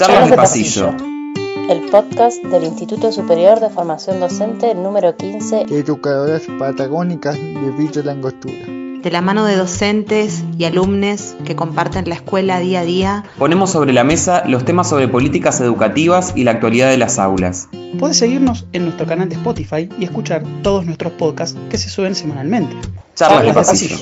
[0.00, 0.94] Charlas de pasillo.
[1.68, 5.66] El podcast del Instituto Superior de Formación Docente número 15.
[5.68, 8.64] Educadoras patagónicas de Villa Langostura.
[8.64, 13.72] De la mano de docentes y alumnos que comparten la escuela día a día, Ponemos
[13.72, 17.68] sobre la mesa los temas sobre políticas educativas y la actualidad de las aulas.
[17.98, 22.14] Puedes seguirnos en nuestro canal de Spotify y escuchar todos nuestros podcasts que se suben
[22.14, 22.74] semanalmente.
[23.16, 23.96] Charlas de pasillo.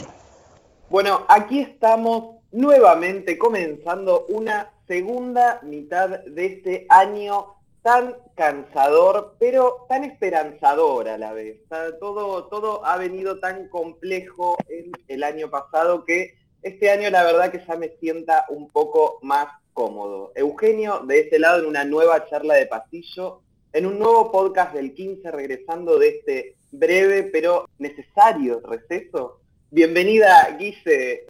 [0.90, 10.02] Bueno, aquí estamos nuevamente comenzando una segunda mitad de este año tan cansador, pero tan
[10.02, 11.60] esperanzador a la vez.
[12.00, 17.52] Todo, todo ha venido tan complejo en el año pasado que este año la verdad
[17.52, 20.32] que ya me sienta un poco más cómodo.
[20.34, 24.92] Eugenio, de este lado, en una nueva charla de pasillo, en un nuevo podcast del
[24.92, 29.40] 15, regresando de este breve pero necesario receso.
[29.70, 31.26] Bienvenida, Guise.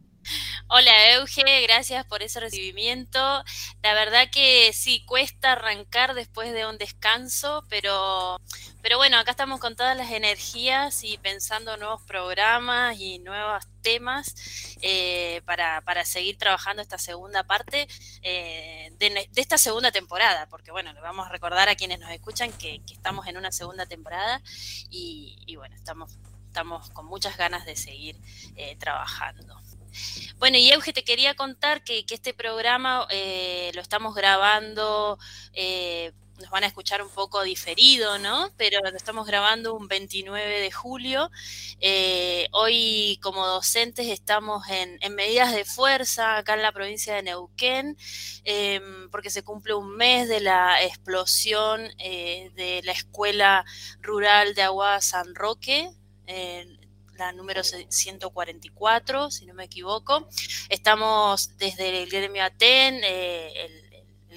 [0.71, 3.19] Hola Euge, gracias por ese recibimiento.
[3.83, 8.39] La verdad que sí, cuesta arrancar después de un descanso, pero,
[8.83, 14.35] pero bueno, acá estamos con todas las energías y pensando nuevos programas y nuevos temas
[14.83, 17.88] eh, para, para seguir trabajando esta segunda parte
[18.21, 22.53] eh, de, esta segunda temporada, porque bueno, le vamos a recordar a quienes nos escuchan
[22.53, 24.43] que, estamos en una segunda temporada
[24.91, 28.21] y, y bueno, estamos, estamos con muchas ganas de seguir
[28.57, 29.59] eh, trabajando.
[30.39, 35.19] Bueno, y Euge, te quería contar que, este programa eh, lo estamos grabando,
[35.53, 38.51] eh, nos van a escuchar un poco diferido, ¿no?
[38.57, 41.31] Pero lo estamos grabando un 29 de julio.
[41.81, 47.25] Eh, hoy, como docentes, estamos en, en medidas de fuerza acá en la provincia de
[47.25, 47.97] Neuquén,
[48.45, 53.65] eh, porque se cumple un mes de la explosión de la Escuela
[54.01, 55.91] Rural de Agua San Roque.
[57.19, 60.29] La número 144, si no me equivoco.
[60.69, 63.88] Estamos desde el gremio ATEN, eh, el,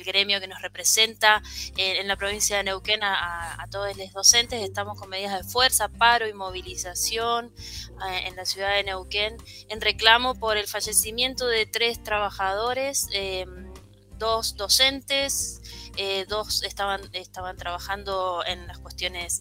[0.03, 1.43] gremio que nos representa
[1.77, 4.63] eh, en la provincia de Neuquén a, todos los docentes.
[4.63, 7.53] Estamos con medidas de fuerza, paro y movilización
[8.09, 9.37] eh, en la ciudad de Neuquén
[9.69, 13.45] en reclamo por el fallecimiento de tres trabajadores, eh,
[14.17, 15.61] dos docentes,
[16.27, 19.39] dos estaban, estaban trabajando en las cuestiones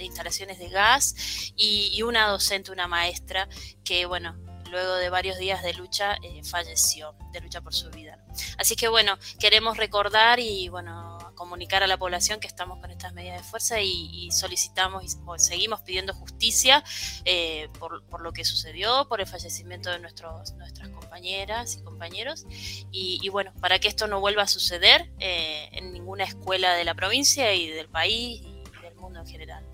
[0.00, 1.14] de, instalaciones de gas
[1.56, 3.48] y, y una docente, una maestra,
[3.84, 4.36] que bueno,
[4.70, 8.18] luego de varios días de lucha eh, falleció, de lucha por su vida.
[8.56, 13.12] Así que bueno, queremos recordar y bueno, comunicar a la población que estamos con estas
[13.12, 15.08] medidas de fuerza y, y solicitamos y
[15.38, 16.84] seguimos pidiendo justicia
[17.24, 22.46] eh, por, por lo que sucedió, por el fallecimiento de nuestros, nuestras compañeras y compañeros.
[22.90, 26.84] Y, y bueno, para que esto no vuelva a suceder eh, en ninguna escuela de
[26.84, 29.69] la provincia y del país y del mundo en general.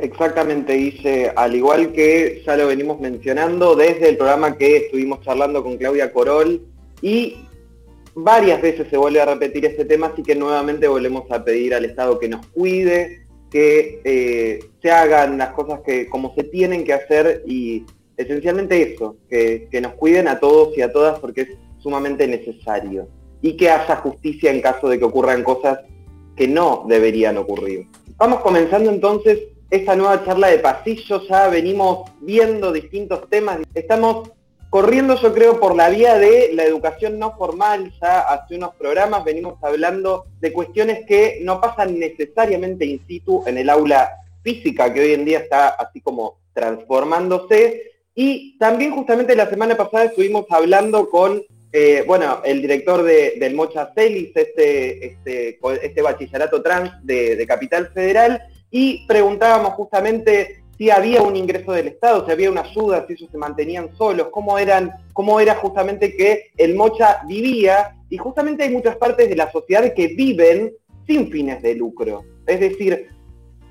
[0.00, 5.62] Exactamente, dice, al igual que ya lo venimos mencionando desde el programa que estuvimos charlando
[5.62, 6.62] con Claudia Corol
[7.02, 7.36] y
[8.14, 11.84] varias veces se vuelve a repetir este tema, así que nuevamente volvemos a pedir al
[11.84, 16.94] Estado que nos cuide, que eh, se hagan las cosas que como se tienen que
[16.94, 17.84] hacer y
[18.16, 23.06] esencialmente eso, que, que nos cuiden a todos y a todas porque es sumamente necesario
[23.42, 25.80] y que haya justicia en caso de que ocurran cosas
[26.36, 27.86] que no deberían ocurrir.
[28.16, 34.30] Vamos comenzando entonces esta nueva charla de pasillo, ya venimos viendo distintos temas, estamos
[34.68, 39.24] corriendo yo creo por la vía de la educación no formal, ya hace unos programas
[39.24, 44.10] venimos hablando de cuestiones que no pasan necesariamente in situ en el aula
[44.42, 47.82] física, que hoy en día está así como transformándose,
[48.14, 51.42] y también justamente la semana pasada estuvimos hablando con
[51.72, 57.92] eh, bueno, el director de, del Mocha Celis, este, este, este bachillerato trans de Capital
[57.94, 63.12] Federal, y preguntábamos justamente si había un ingreso del Estado, si había una ayuda, si
[63.12, 68.96] ellos se mantenían solos, cómo, era justamente que el Mocha vivía, y justamente hay muchas
[68.96, 70.72] partes de la sociedad que viven
[71.06, 72.24] sin fines de lucro.
[72.46, 73.08] Es decir,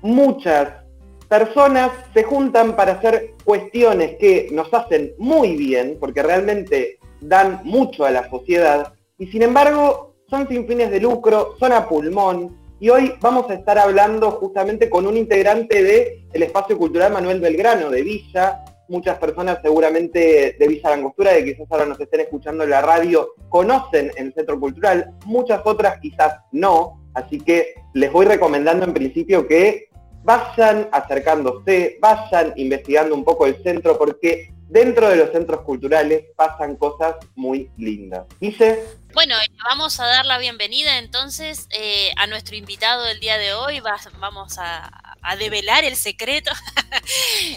[0.02, 0.84] muchas
[1.28, 8.04] personas se juntan para hacer cuestiones que nos hacen muy bien, porque realmente dan mucho
[8.04, 12.88] a la sociedad, y sin embargo son sin fines de lucro, son a pulmón, y
[12.88, 17.90] hoy vamos a estar hablando justamente con un integrante del el Espacio Cultural Manuel Belgrano
[17.90, 18.64] de Villa.
[18.88, 23.34] Muchas personas seguramente de Villa Langostura, de quizás ahora nos estén escuchando en la radio,
[23.50, 29.46] conocen el Centro Cultural, muchas otras quizás no, así que les voy recomendando en principio
[29.46, 29.90] que
[30.24, 36.76] vayan acercándose, vayan investigando un poco el centro, porque dentro de los centros culturales pasan
[36.76, 38.26] cosas muy lindas.
[38.40, 38.82] Dice,
[39.12, 43.52] Bueno, eh, vamos a dar la bienvenida entonces eh, a nuestro invitado del día de
[43.54, 43.80] hoy.
[43.80, 44.90] Va- vamos a,
[45.20, 46.50] a develar el secreto.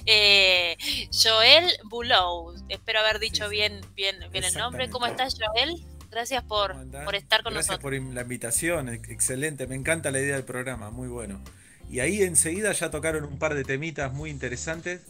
[0.06, 0.78] Eh,
[1.12, 2.54] Joel Bulow.
[2.70, 4.90] Espero haber dicho bien, bien, bien el nombre.
[4.90, 5.84] ¿Cómo estás, Joel?
[6.12, 7.82] Gracias por, por estar con Gracias nosotros.
[8.00, 11.44] por la invitación, excelente, me encanta la idea del programa, muy bueno.
[11.90, 15.02] Y ahí enseguida ya tocaron un par de temitas muy interesantes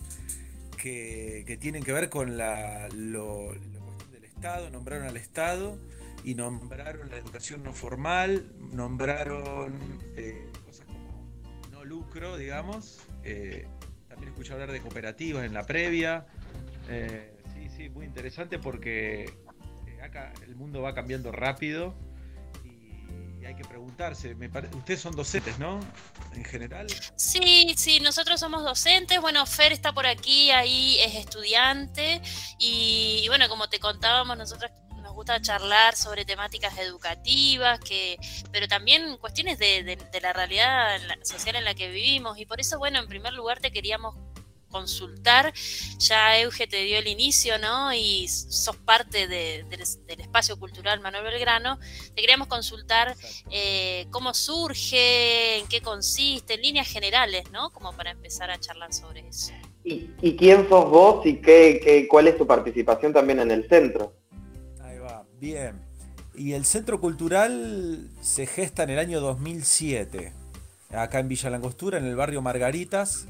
[0.82, 5.78] que, que tienen que ver con la, lo, lo cuestión del Estado, nombraron al Estado
[6.24, 11.32] y nombraron la educación no formal, nombraron eh, cosas como
[11.72, 13.02] no lucro, digamos.
[13.24, 13.68] Eh,
[14.08, 16.26] también escuché hablar de cooperativas en la previa.
[16.88, 19.24] Eh, sí, sí, muy interesante porque
[19.88, 21.96] eh, acá el mundo va cambiando rápido
[22.64, 24.34] y, hay que preguntarse.
[24.36, 25.82] Me pare- Ustedes son docentes, ¿no?
[26.34, 26.88] En general.
[27.18, 29.20] Sí, sí, nosotros somos docentes.
[29.20, 32.22] Bueno, Fer está por aquí, ahí es estudiante.
[32.60, 34.72] Y, y bueno, como te contábamos, nosotros
[35.14, 38.18] nos gusta charlar sobre temáticas educativas, que,
[38.52, 42.40] pero también cuestiones de, de- de la realidad social en la que vivimos.
[42.40, 44.16] Y por eso, bueno, en primer lugar te queríamos
[44.70, 45.54] consultar.
[46.00, 47.94] Ya Euge te dio el inicio, ¿no?
[47.94, 51.78] Y sos parte de- del, del espacio cultural Manuel Belgrano.
[52.16, 53.16] Te queríamos consultar
[53.52, 57.70] eh, cómo surge, en qué consiste, en líneas generales, ¿no?
[57.70, 59.52] Como para empezar a charlar sobre eso.
[59.86, 63.70] ¿Y, y quién sos vos y qué, qué- cuál es tu participación también en el
[63.70, 64.16] centro?
[65.44, 65.82] Bien.
[66.36, 70.32] Y el Centro Cultural se gesta en el año 2007,
[70.92, 73.28] acá en Villa Langostura, en el barrio Margaritas,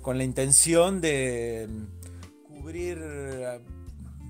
[0.00, 3.60] con la intención de mm, cubrir, eh,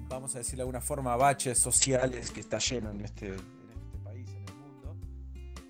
[0.08, 4.30] vamos a decir de alguna forma, baches sociales que está lleno en este, este país,
[4.30, 4.96] en el mundo.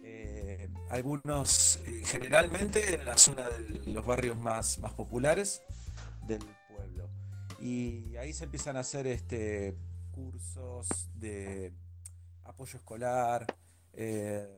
[0.04, 5.62] Eh, algunos, eh, generalmente en la zona de los barrios más, más populares
[6.28, 7.10] del pueblo.
[7.60, 9.74] Y ahí se empiezan a hacer este,
[10.16, 11.74] cursos de
[12.44, 13.46] apoyo escolar,
[13.92, 14.48] eh,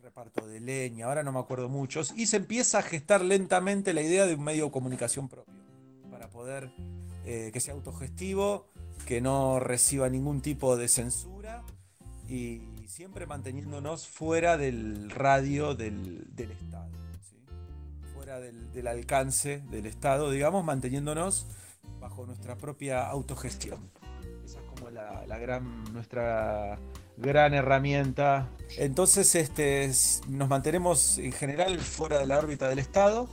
[0.00, 4.00] reparto de leña, ahora no me acuerdo muchos, y se empieza a gestar lentamente la
[4.00, 5.52] idea de un medio de comunicación propio,
[6.08, 6.70] para poder
[7.24, 8.68] eh, que sea autogestivo,
[9.06, 11.64] que no reciba ningún tipo de censura
[12.28, 16.92] y siempre manteniéndonos fuera del radio del, del Estado,
[18.14, 21.48] fuera del, del alcance del Estado, digamos, manteniéndonos
[21.98, 23.97] bajo nuestra propia autogestión.
[25.26, 26.78] La, gran, nuestra
[27.16, 28.48] gran herramienta.
[28.76, 29.90] Entonces, este,
[30.28, 33.28] nos mantenemos en general fuera de la órbita del Estado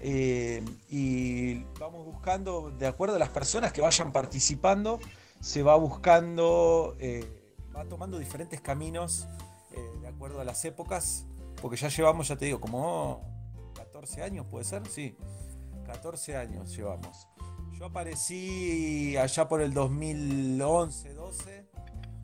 [0.00, 5.00] eh, y vamos buscando, de acuerdo a las personas que vayan participando,
[5.40, 7.24] se va buscando, eh,
[7.74, 9.26] va tomando diferentes caminos
[9.72, 11.26] eh, de acuerdo a las épocas,
[11.60, 13.22] porque ya llevamos, ya te digo, como
[13.74, 14.86] 14 años, ¿puede ser?
[14.88, 15.16] Sí,
[15.86, 17.28] 14 años llevamos.
[17.78, 21.66] Yo aparecí allá por el 2011, 12,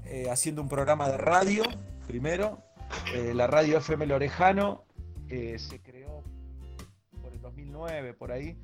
[0.06, 1.62] eh, haciendo un programa de radio,
[2.06, 2.62] primero.
[3.14, 4.84] Eh, la radio FM Lorejano
[5.28, 6.25] eh, se creó
[7.20, 8.56] por el 2009, por ahí.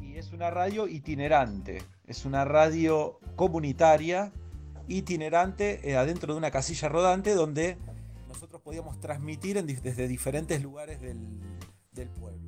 [0.00, 1.82] Y es una radio itinerante.
[2.06, 4.32] Es una radio comunitaria,
[4.88, 7.76] itinerante, eh, adentro de una casilla rodante donde
[8.26, 11.40] nosotros podíamos transmitir desde diferentes lugares del,
[11.92, 12.45] del pueblo.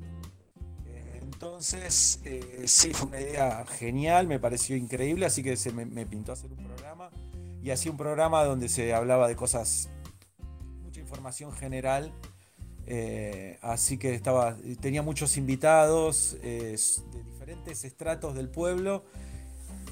[1.41, 6.05] Entonces, eh, sí, fue una idea genial, me pareció increíble, así que se me, me
[6.05, 7.11] pintó hacer un programa.
[7.63, 9.87] Y hacía un programa donde se hablaba de cosas,
[10.83, 12.11] mucha información general.
[12.85, 16.77] eh, así que estaba, tenía muchos invitados de
[17.23, 19.05] diferentes estratos del pueblo.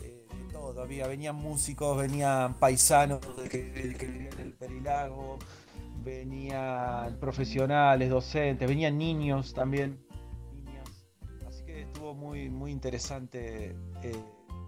[0.03, 5.39] eh, de todo, había, venían músicos, venían paisanos que, que vivían en el Perilago,
[6.03, 10.06] venían profesionales, docentes, venían niños también.
[12.13, 14.15] Muy, muy interesante eh,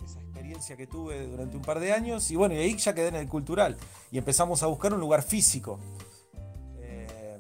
[0.04, 2.30] esa experiencia que tuve durante un par de años.
[2.32, 3.78] Y bueno, y ahí ya quedé en el cultural
[4.12, 5.80] y empezamos a buscar un lugar físico.
[6.80, 7.40] Eh,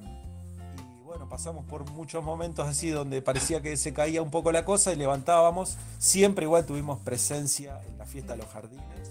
[0.99, 4.63] y bueno, pasamos por muchos momentos así donde parecía que se caía un poco la
[4.63, 5.77] cosa y levantábamos.
[5.97, 9.09] Siempre igual tuvimos presencia en la fiesta de los jardines,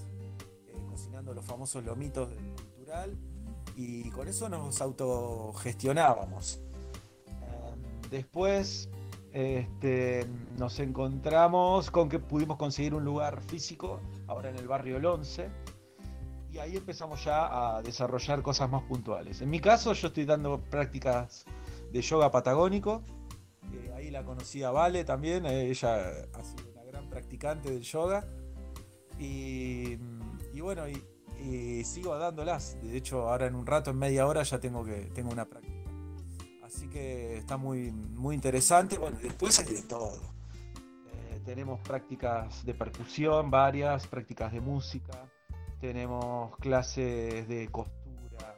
[0.69, 3.19] eh, cocinando los famosos lomitos del cultural
[3.77, 6.61] y con eso nos autogestionábamos.
[8.11, 8.89] Después
[9.39, 10.27] este,
[10.57, 15.49] nos encontramos con que pudimos conseguir un lugar físico, ahora en el barrio El 11,
[16.51, 19.41] y ahí empezamos ya a desarrollar cosas más puntuales.
[19.41, 21.45] En mi caso, yo estoy dando prácticas
[21.93, 23.05] de yoga patagónico.
[23.95, 28.27] ahí la conocí a Vale también, eh, ella ha sido una gran practicante del yoga.
[29.21, 29.99] Y,
[30.61, 30.83] bueno,
[31.85, 32.77] sigo dándolas.
[32.83, 35.68] De hecho, ahora en un rato, en media hora, ya tengo que tengo una práctica.
[36.69, 38.99] Así que está muy, muy interesante.
[38.99, 40.21] Bueno, después hay de todo.
[41.11, 45.25] Eh, tenemos prácticas de percusión, varias, prácticas de música,
[45.81, 48.55] tenemos clases de costura,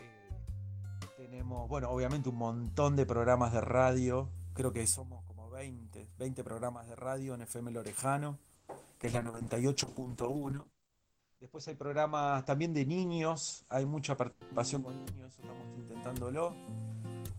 [0.00, 4.30] eh, tenemos, bueno, obviamente un montón de programas de radio.
[4.54, 8.38] Creo que somos como 20, 20 programas de radio en FM Lorejano,
[8.98, 10.64] que es la 98.1.
[11.42, 16.54] Después hay programas también de niños, hay mucha participación con niños, estamos intentándolo.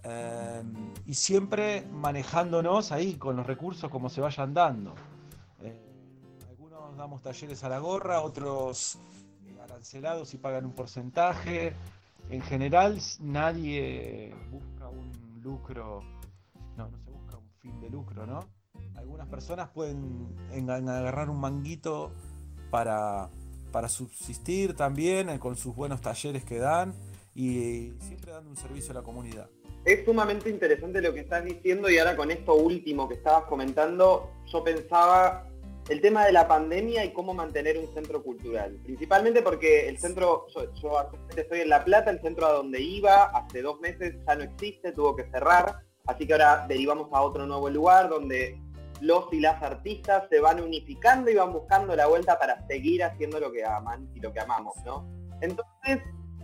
[0.03, 0.61] Eh,
[1.05, 4.93] y siempre manejándonos ahí con los recursos como se vayan dando.
[5.61, 5.81] Eh,
[6.49, 8.97] algunos damos talleres a la gorra, otros
[9.45, 11.73] eh, arancelados y pagan un porcentaje.
[12.29, 16.01] En general nadie busca un lucro,
[16.75, 18.41] no, no se busca un fin de lucro, ¿no?
[18.97, 22.11] Algunas personas pueden en- en agarrar un manguito
[22.69, 23.29] para,
[23.73, 26.93] para subsistir también eh, con sus buenos talleres que dan
[27.35, 29.49] y siempre dando un servicio a la comunidad.
[29.83, 34.31] Es sumamente interesante lo que estás diciendo y ahora con esto último que estabas comentando,
[34.45, 35.49] yo pensaba
[35.89, 38.79] el tema de la pandemia y cómo mantener un centro cultural.
[38.83, 42.79] Principalmente porque el centro, yo, yo actualmente estoy en La Plata, el centro a donde
[42.79, 47.21] iba hace dos meses ya no existe, tuvo que cerrar, así que ahora derivamos a
[47.21, 48.61] otro nuevo lugar donde
[49.03, 53.39] los y las artistas se van unificando y van buscando la vuelta para seguir haciendo
[53.39, 55.05] lo que aman y lo que amamos, ¿no?
[55.41, 56.01] Entonces,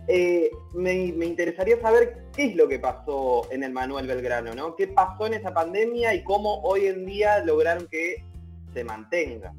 [0.08, 4.76] eh, me, me interesaría saber qué es lo que pasó en el Manuel Belgrano, ¿no?
[4.76, 8.24] ¿Qué pasó en esa pandemia y cómo hoy en día lograron que
[8.74, 9.54] se mantenga?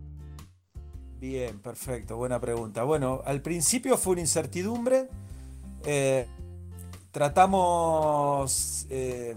[1.19, 2.83] Bien, perfecto, buena pregunta.
[2.83, 5.07] Bueno, al principio fue una incertidumbre.
[5.85, 6.27] eh,
[7.11, 9.35] tratamos, eh,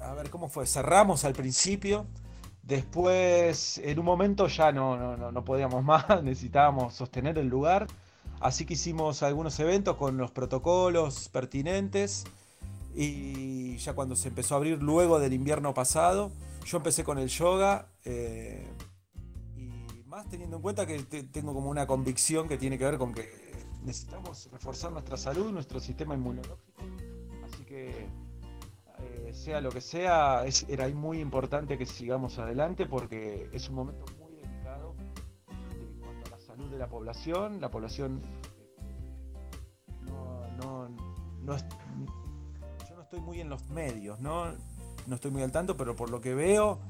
[0.00, 2.06] a ver cómo fue, cerramos al principio.
[2.66, 7.86] Después, en un momento ya no, no, no, podíamos más, necesitábamos sostener el lugar.
[8.40, 12.24] Así que hicimos algunos eventos con los protocolos pertinentes.
[12.94, 16.32] Y ya cuando se empezó a abrir luego del invierno pasado,
[16.64, 17.88] yo empecé con el yoga.
[18.04, 18.66] eh,
[19.56, 22.98] y más teniendo en cuenta que te- tengo como una convicción que tiene que ver
[22.98, 23.28] con que
[23.84, 26.82] necesitamos reforzar nuestra salud, nuestro sistema inmunológico.
[27.44, 28.08] Así que
[29.24, 33.76] eh, sea lo que sea, es, era muy importante que sigamos adelante porque es un
[33.76, 34.94] momento muy delicado
[35.48, 37.60] en cuanto a la salud de la población.
[37.60, 40.88] La población eh, no, no,
[41.42, 41.56] no
[42.88, 44.52] yo no estoy muy en los medios, ¿no?
[45.06, 46.80] No estoy muy al tanto, pero por lo que veo,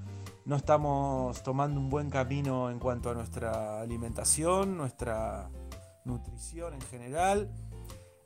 [0.47, 5.50] no estamos tomando un buen camino en cuanto a nuestra alimentación, nuestra
[6.04, 7.50] nutrición en general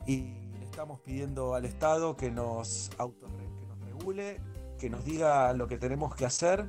[0.07, 3.60] y le estamos pidiendo al Estado que nos auto que nos
[4.01, 4.41] regule,
[4.79, 6.67] que nos diga lo que tenemos que hacer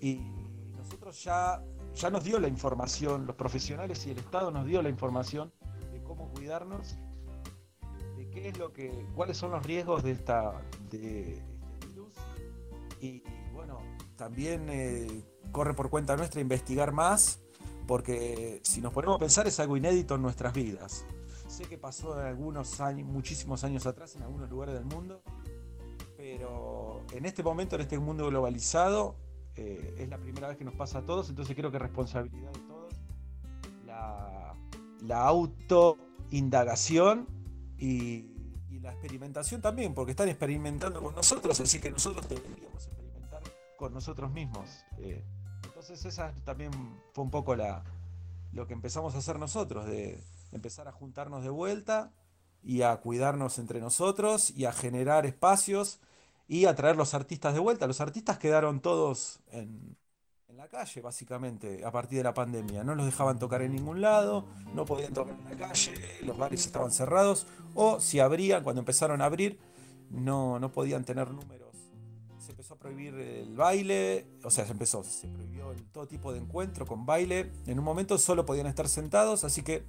[0.00, 0.20] y
[0.76, 1.62] nosotros ya
[1.94, 5.52] ya nos dio la información, los profesionales y el Estado nos dio la información
[5.92, 6.96] de cómo cuidarnos,
[8.16, 12.12] de qué es lo que, cuáles son los riesgos de esta de este virus
[13.00, 13.78] y, y bueno,
[14.16, 17.40] también eh, corre por cuenta nuestra investigar más,
[17.86, 21.06] porque si nos ponemos a pensar es algo inédito en nuestras vidas.
[21.46, 25.22] Sé que pasó en algunos años, muchísimos años atrás en algunos lugares del mundo,
[26.24, 29.14] pero en este momento, en este mundo globalizado,
[29.56, 32.50] eh, es la primera vez que nos pasa a todos, entonces creo que es responsabilidad
[32.50, 32.94] de todos
[33.84, 34.54] la,
[35.02, 37.28] la autoindagación
[37.76, 38.32] y,
[38.70, 43.42] y la experimentación también, porque están experimentando con nosotros, así que nosotros deberíamos experimentar
[43.76, 44.82] con nosotros mismos.
[44.96, 45.22] Eh,
[45.64, 46.70] entonces esa también
[47.12, 47.84] fue un poco la,
[48.54, 52.14] lo que empezamos a hacer nosotros, de empezar a juntarnos de vuelta
[52.62, 56.00] y a cuidarnos entre nosotros y a generar espacios
[56.46, 57.86] y a traer los artistas de vuelta.
[57.86, 59.96] Los artistas quedaron todos en,
[60.56, 62.84] la calle, básicamente, a partir de la pandemia.
[62.84, 66.64] No los dejaban tocar en ningún lado, no podían tocar en la calle, los bares
[66.64, 69.58] estaban cerrados, o si abrían, cuando empezaron a abrir,
[70.10, 71.74] no, no podían tener números.
[72.38, 76.38] Se empezó a prohibir el baile, o sea, se empezó, se prohibió todo tipo de
[76.38, 77.50] encuentro con baile.
[77.66, 79.84] En un momento solo podían estar sentados, así que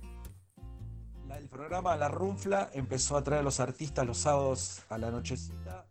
[1.37, 5.85] el programa La Runfla empezó a traer a los artistas los sábados a la nochecita,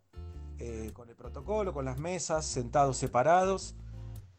[0.66, 3.74] eh, con el protocolo, con las mesas, sentados separados.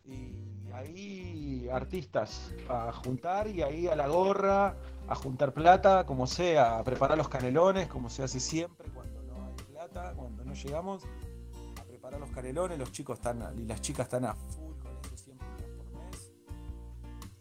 [0.03, 0.33] Y
[0.73, 4.75] ahí artistas a juntar y ahí a la gorra,
[5.07, 9.45] a juntar plata, como sea, a preparar los canelones, como se hace siempre cuando no
[9.45, 11.03] hay plata, cuando no llegamos,
[11.79, 15.15] a preparar los canelones, los chicos están y las chicas están a full con eso
[15.15, 16.33] siempre por mes.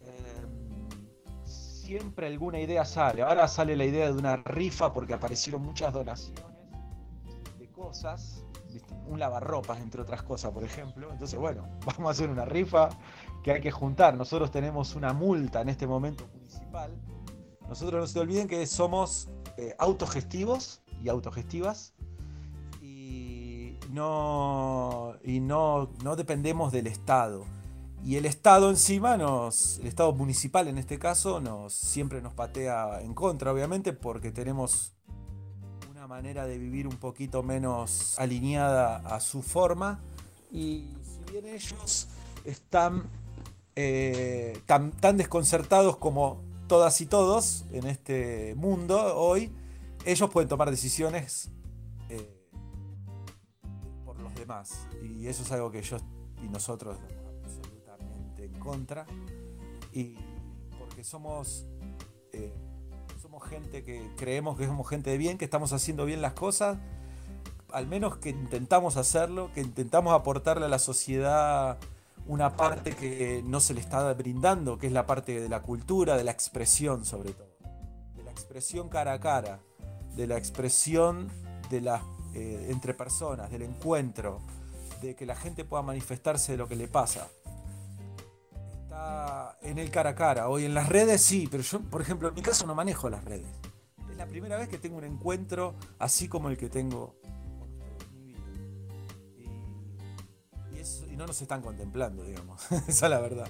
[0.01, 3.23] Em, siempre alguna idea sale.
[3.23, 6.45] Ahora sale la idea de una rifa porque aparecieron muchas donaciones
[7.57, 8.44] de cosas,
[9.07, 11.11] un lavarropas entre otras cosas, por ejemplo.
[11.11, 12.89] Entonces, bueno, vamos a hacer una rifa
[13.43, 14.15] que hay que juntar.
[14.15, 16.91] Nosotros tenemos una multa en este momento municipal.
[17.67, 21.93] Nosotros no se olviden que somos eh, autogestivos y autogestivas
[22.81, 27.45] y no, y no, no dependemos del Estado.
[28.03, 33.01] Y el Estado encima nos, el Estado municipal en este caso, nos siempre nos patea
[33.01, 34.94] en contra, obviamente, porque tenemos
[36.07, 39.99] manera de vivir un poquito menos alineada a su forma.
[40.51, 42.07] Y si bien ellos
[42.43, 43.03] están
[43.75, 49.51] eh, tan, tan desconcertados como todas y todos en este mundo hoy,
[50.05, 51.49] ellos pueden tomar decisiones
[52.09, 52.37] eh,
[54.05, 54.87] por los demás.
[55.03, 55.97] Y eso es algo que yo
[56.43, 59.05] y nosotros estamos absolutamente en contra.
[59.91, 60.15] Y
[60.77, 61.65] porque somos,
[62.31, 62.53] eh,
[63.35, 66.77] somos gente que creemos que somos gente de bien, que estamos haciendo bien las cosas,
[67.73, 71.77] al menos que intentamos hacerlo, que intentamos aportarle a la sociedad
[72.27, 76.15] una parte que no se le está brindando, que es la parte de la cultura,
[76.15, 77.49] de la expresión sobre todo,
[78.15, 79.59] de la expresión cara a cara,
[80.15, 81.29] de la expresión
[81.69, 82.01] de la,
[82.33, 84.39] eh, entre personas, del encuentro,
[85.01, 87.27] de que la gente pueda manifestarse de lo que le pasa.
[88.95, 92.29] Está en el cara a cara, hoy en las redes sí, pero yo, por ejemplo,
[92.29, 93.51] en mi caso no manejo las redes.
[94.09, 97.19] Es la primera vez que tengo un encuentro así como el que tengo
[101.15, 102.61] y no nos están contemplando, digamos.
[102.87, 103.49] Esa es la verdad.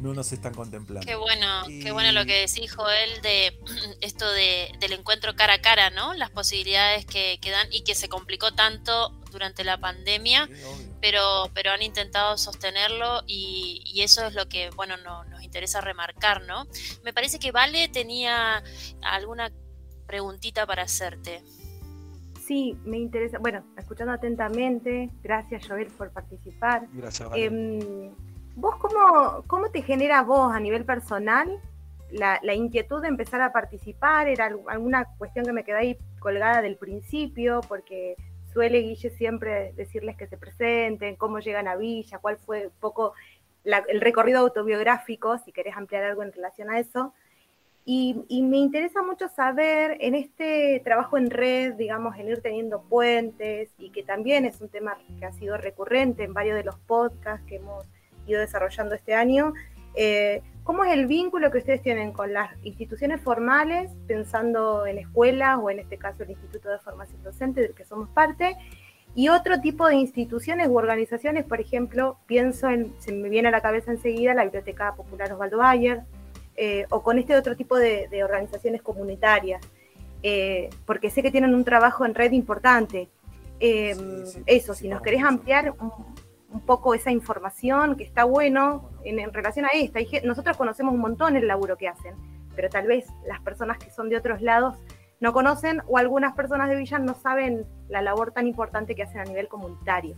[0.00, 1.06] No nos están contemplando.
[1.06, 3.58] Qué bueno, qué bueno lo que decís, Joel, de
[4.00, 6.14] esto de, del encuentro cara a cara, ¿no?
[6.14, 10.48] Las posibilidades que, que dan y que se complicó tanto durante la pandemia,
[11.02, 15.82] pero, pero han intentado sostenerlo y, y eso es lo que, bueno, no, nos interesa
[15.82, 16.64] remarcar, ¿no?
[17.04, 18.62] Me parece que Vale tenía
[19.02, 19.52] alguna
[20.06, 21.42] preguntita para hacerte.
[22.46, 26.86] Sí, me interesa, bueno, escuchando atentamente, gracias Joel por participar.
[26.92, 28.10] Gracias, eh,
[28.56, 31.60] ¿Vos cómo, cómo te genera vos a nivel personal
[32.10, 34.28] la, la, inquietud de empezar a participar?
[34.28, 37.62] ¿Era alguna cuestión que me quedé ahí colgada del principio?
[37.66, 38.14] Porque
[38.54, 43.12] suele Guille siempre decirles que se presenten, cómo llegan a Villa, cuál fue un poco
[43.64, 47.12] el recorrido autobiográfico, si querés ampliar algo en relación a eso.
[47.86, 52.80] Y, y, me interesa mucho saber en este trabajo en red, digamos, en ir teniendo
[52.82, 56.78] puentes y que también es un tema que ha sido recurrente en varios de los
[56.78, 57.86] podcasts que hemos
[58.26, 59.52] ido desarrollando este año,
[59.94, 65.58] eh, ¿cómo es el vínculo que ustedes tienen con las instituciones formales, pensando en escuelas
[65.62, 68.56] o en este caso el Instituto de Formación Docente del que somos parte?
[69.14, 73.52] Y otro tipo de instituciones u organizaciones, por ejemplo, pienso en, se me viene a
[73.52, 76.02] la cabeza enseguida la Biblioteca Popular Osvaldo Bayer,
[76.56, 79.60] eh, o con este otro tipo de, de organizaciones comunitarias,
[80.22, 83.08] eh, porque sé que tienen un trabajo en red importante.
[83.60, 85.92] Eh, sí, sí, eso, si nos querés ampliar un,
[86.54, 90.00] un, poco esa información, que está bueno en, relación a esta.
[90.24, 92.14] Nosotros conocemos un montón el laburo que hacen,
[92.54, 94.76] pero tal vez las personas que son de otros lados
[95.20, 99.20] no conocen o algunas personas de Villa no saben la labor tan importante que hacen
[99.20, 100.16] a nivel comunitario.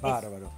[0.00, 0.50] Bárbaro.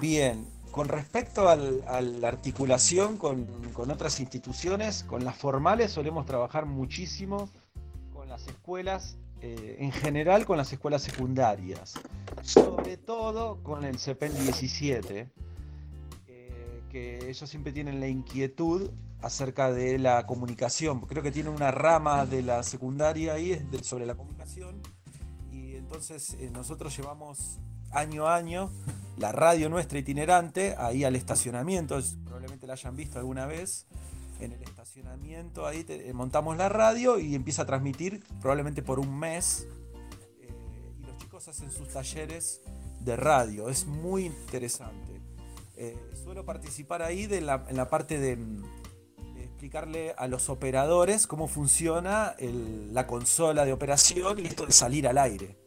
[0.00, 6.66] Bien, con respecto a la articulación con, con, otras instituciones, con las formales solemos trabajar
[6.66, 7.48] muchísimo
[8.12, 11.94] con las escuelas, eh, en general con las escuelas secundarias,
[12.42, 15.30] sobre todo con el CEPEL 17,
[16.26, 21.00] eh, que ellos siempre tienen la inquietud acerca de la comunicación.
[21.00, 24.80] Creo que tiene una rama de la secundaria ahí sobre la comunicación
[25.52, 27.58] y entonces eh, nosotros llevamos
[27.90, 28.70] año a año
[29.16, 33.86] la radio nuestra itinerante ahí al estacionamiento, probablemente la hayan visto alguna vez.
[34.40, 39.18] En el estacionamiento ahí eh, montamos la radio y empieza a transmitir probablemente por un
[39.18, 39.66] mes.
[40.40, 40.48] Eh,
[40.98, 42.60] y los chicos hacen sus talleres
[43.00, 45.20] de radio, es muy interesante.
[45.76, 51.26] Eh, suelo participar ahí de la, en la parte de, de, explicarle a los operadores
[51.26, 55.66] cómo funciona el, la consola de operación y esto de salir al aire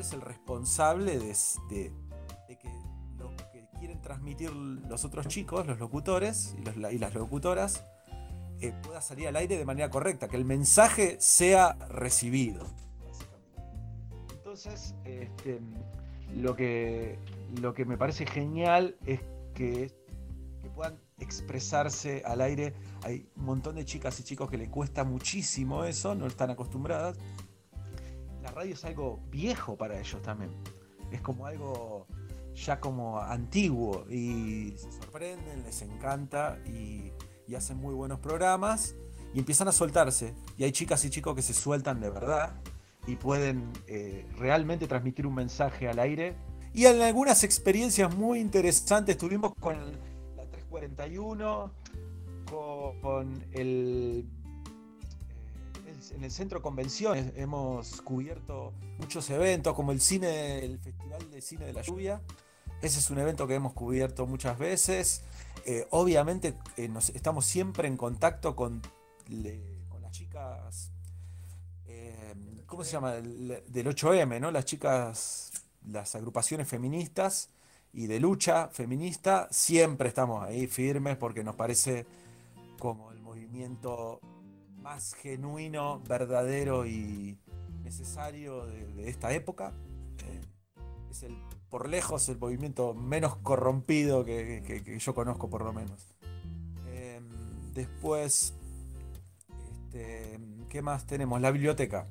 [0.00, 1.92] es el responsable de,
[4.20, 7.84] transmitir los otros chicos, los locutores y, los, las locutoras,
[8.60, 12.66] eh, pueda salir al aire de manera correcta, que el mensaje sea recibido.
[14.32, 15.60] Entonces, este,
[16.34, 17.18] lo, que,
[17.62, 19.20] lo que me parece genial es
[19.54, 19.90] que,
[20.62, 22.74] que puedan expresarse al aire.
[23.02, 27.16] Hay un montón de chicas y chicos que le cuesta muchísimo eso, no están acostumbradas
[28.42, 30.50] la radio es algo viejo para ellos también.
[31.10, 32.06] Es como algo
[32.54, 37.12] ya como antiguo y se sorprenden, les encanta y,
[37.56, 38.94] hacen muy buenos programas
[39.34, 40.34] y empiezan a soltarse.
[40.56, 42.54] Y hay chicas y chicos que se sueltan de verdad
[43.08, 46.36] y pueden eh, realmente transmitir un mensaje al aire.
[46.72, 49.76] Y en algunas experiencias muy interesantes tuvimos con
[50.36, 51.72] la 341,
[52.48, 54.28] con, con el
[56.12, 61.66] en el centro convenciones hemos cubierto muchos eventos, como el cine, el Festival de Cine
[61.66, 62.20] de la Lluvia.
[62.82, 65.22] Ese es un evento que hemos cubierto muchas veces.
[65.66, 68.82] Eh, obviamente eh, nos, estamos siempre en contacto con,
[69.88, 70.90] con las chicas,
[71.86, 72.34] eh,
[72.66, 73.12] ¿cómo se llama?
[73.12, 74.50] Del 8M, ¿no?
[74.50, 75.52] Las chicas,
[75.86, 77.50] las agrupaciones feministas
[77.92, 79.48] y de lucha feminista.
[79.50, 82.06] Siempre estamos ahí firmes porque nos parece
[82.78, 84.20] como el movimiento
[84.82, 87.38] más genuino, verdadero y
[87.82, 89.72] necesario de, esta época.
[90.24, 90.40] Eh,
[91.10, 91.36] es el,
[91.68, 96.14] por lejos el movimiento menos corrompido que, yo conozco por lo menos.
[96.92, 98.54] Em, después,
[99.72, 100.38] este,
[100.68, 101.40] ¿qué más tenemos?
[101.40, 102.06] La biblioteca.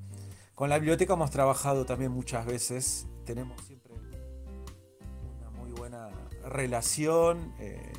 [0.56, 3.08] Con la biblioteca hemos trabajado también muchas veces.
[3.26, 6.10] Tenemos siempre una muy buena
[6.44, 7.54] relación.
[7.60, 7.94] Eh,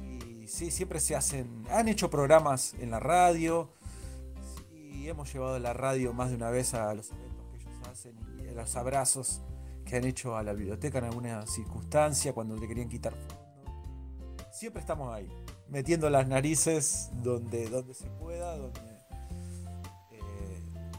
[0.00, 1.64] y sí, siempre se hacen.
[1.70, 3.70] Han hecho programas en la radio.
[5.08, 8.48] Hemos llevado la radio más de una vez a los eventos que ellos hacen y
[8.48, 9.40] a los abrazos
[9.84, 13.38] que han hecho a la biblioteca en alguna circunstancia cuando te querían quitar fondos.
[14.50, 15.28] Siempre estamos ahí,
[15.68, 18.96] metiendo las narices donde, donde se pueda, donde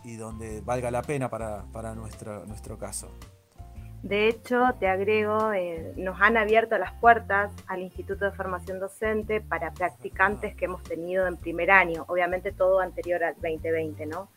[0.07, 3.09] y donde valga la pena para, nuestro, nuestro caso.
[4.03, 9.41] De hecho, te agrego, eh, nos han abierto las puertas al Instituto de Formación Docente
[9.41, 14.29] para practicantes que hemos tenido en primer año, obviamente todo anterior al 2020, ¿no?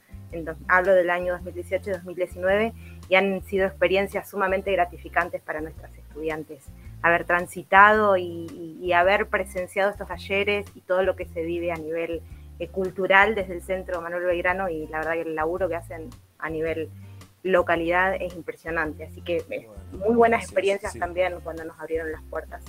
[0.68, 2.72] hablo del año 2018 y 2019
[3.08, 6.64] y han sido experiencias sumamente gratificantes para nuestros estudiantes.
[7.02, 8.46] Haber transitado y,
[8.80, 12.22] y haber presenciado estos talleres y todo lo que se vive a nivel
[12.60, 16.10] eh, cultural desde el centro Manuel Belgrano y la verdad que el laburo que hacen
[16.38, 16.90] a nivel
[17.42, 19.04] localidad es impresionante.
[19.04, 22.62] Así que eh, muy buenas experiencias también cuando nos abrieron las puertas.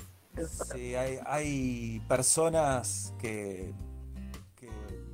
[0.73, 3.73] Sí, hay, personas que,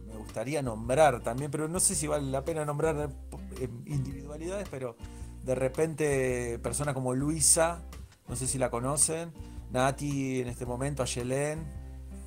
[0.06, 3.10] me gustaría nombrar también, pero no sé si vale la pena nombrar
[3.60, 4.96] eh, individualidades, pero
[5.44, 7.82] de repente personas como Luisa,
[8.28, 9.34] no sé si la conocen,
[9.72, 11.66] Nati en este momento, Ayelén,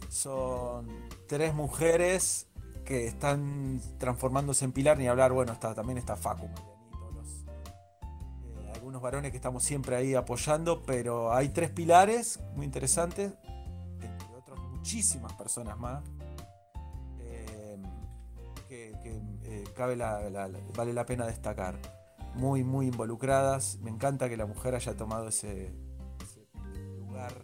[0.08, 0.88] son
[1.28, 2.48] tres mujeres
[2.84, 6.48] que están transformándose en pilar, ni hablar, bueno, está, también está Facu,
[8.80, 13.34] algunos varones que estamos siempre ahí apoyando, pero hay tres pilares muy interesantes,
[14.00, 16.02] entre otras muchísimas personas más,
[17.18, 17.78] eh,
[18.70, 18.94] que,
[19.44, 21.78] eh, cabe vale la pena destacar.
[22.36, 23.78] Muy, muy involucradas.
[23.82, 25.74] Me encanta que la mujer haya tomado ese,
[26.98, 27.34] lugar.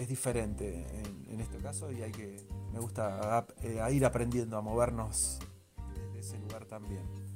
[0.00, 0.86] es diferente
[1.28, 5.38] en este caso y hay que, me gusta eh, ir aprendiendo a movernos
[6.14, 7.27] desde ese lugar también.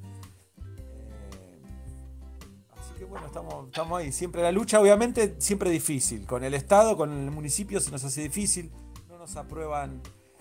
[3.03, 4.13] Que bueno, estamos, estamos ahí.
[4.13, 6.25] Siempre la lucha, obviamente, siempre difícil.
[6.25, 8.71] Con el Estado, con el municipio se nos hace difícil.
[9.09, 10.01] No nos aprueban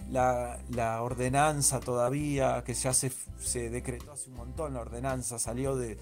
[0.09, 5.97] la, ordenanza todavía, que ya se, se, decretó hace un montón la ordenanza, salió de,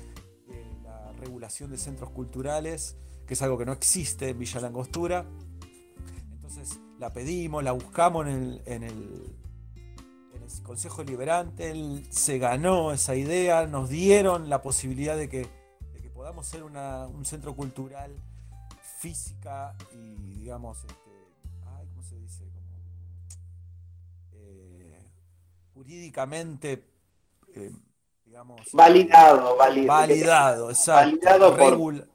[0.84, 5.26] la regulación de centros culturales, que es algo que no existe en Villa Langostura.
[6.34, 9.36] Entonces, la pedimos, la buscamos en el,
[10.64, 15.59] Consejo Liberante, él se ganó esa idea, nos dieron la posibilidad de que,
[16.20, 18.12] podamos ser un centro cultural
[19.00, 21.12] física y digamos, este,
[21.64, 22.44] ¿cómo se dice?
[24.34, 25.00] Eh,
[25.74, 26.84] jurídicamente,
[27.56, 27.72] eh,
[28.26, 28.60] digamos...
[28.74, 30.72] Validado, validado.
[30.72, 31.56] exacto.
[31.56, 32.10] por,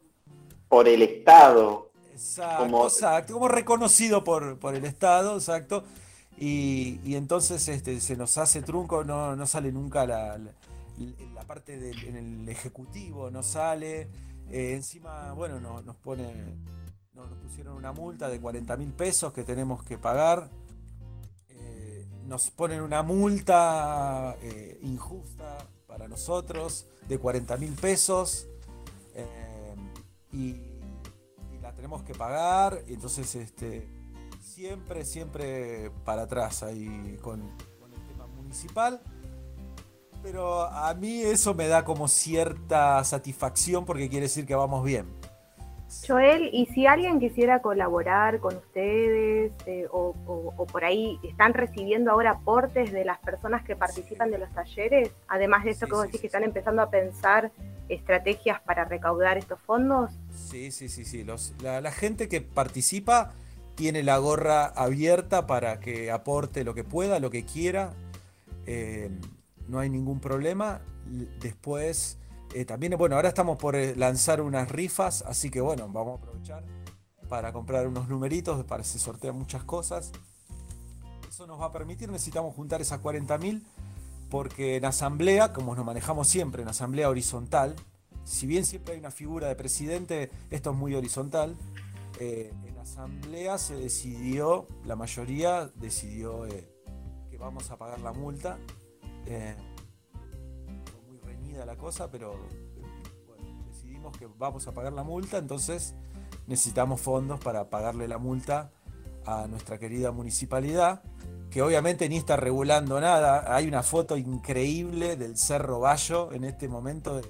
[0.69, 1.91] por el Estado.
[2.13, 5.83] Exacto, como, exacto, como reconocido por, por el Estado, exacto.
[6.37, 10.51] Y, entonces este, se nos hace trunco, no, no sale nunca la, la,
[11.47, 14.09] parte del en el ejecutivo, no sale.
[14.51, 16.57] Eh, encima, bueno, no, nos pone,
[17.13, 20.51] nos pusieron una multa de 40 mil pesos que tenemos que pagar.
[21.49, 28.49] Eh, nos ponen una multa eh, injusta para nosotros de 40 mil pesos.
[30.33, 30.75] y
[31.85, 33.87] tenemos que pagar, entonces este,
[34.41, 39.03] siempre, siempre para atrás ahí con, el tema municipal.
[40.25, 45.05] Pero a mí eso me da como cierta satisfacción porque quiere decir que vamos bien.
[46.09, 50.15] Joel, y si alguien quisiera colaborar con ustedes eh, o,
[50.73, 55.63] por ahí están recibiendo ahora aportes de las personas que participan de los talleres, además
[55.65, 57.53] de eso que vos decís que están empezando a pensar
[57.91, 60.11] estrategias para recaudar estos fondos?
[60.35, 61.23] Sí, sí, sí, sí.
[61.61, 63.35] la, gente que participa
[63.75, 67.93] tiene la gorra abierta para que aporte lo que pueda, lo que quiera.
[68.67, 69.11] Eh,
[69.69, 70.83] no hay ningún problema.
[71.41, 72.19] Después,
[72.55, 76.23] eh, también, bueno, ahora estamos por eh, lanzar unas rifas, así que bueno, vamos a
[76.23, 76.65] aprovechar
[77.29, 80.13] para comprar unos numeritos, para se sortean muchas cosas.
[81.29, 83.67] Eso nos va a permitir, necesitamos juntar esas 40 mil
[84.31, 87.77] porque en asamblea, como nos manejamos siempre, en asamblea horizontal,
[88.25, 91.57] si bien siempre hay una figura de presidente, esto es muy horizontal,
[92.19, 96.47] eh, en asamblea se decidió, la mayoría decidió
[97.31, 98.59] que vamos a pagar la multa.
[99.27, 99.57] Eh,
[101.07, 102.35] muy reñida la cosa, pero
[103.67, 105.95] decidimos que vamos a pagar la multa, entonces
[106.47, 108.71] necesitamos fondos para pagarle la multa
[109.27, 111.03] a nuestra querida municipalidad,
[111.51, 113.55] que obviamente ni está regulando nada.
[113.55, 117.21] Hay una foto increíble del Cerro Bayo en este momento,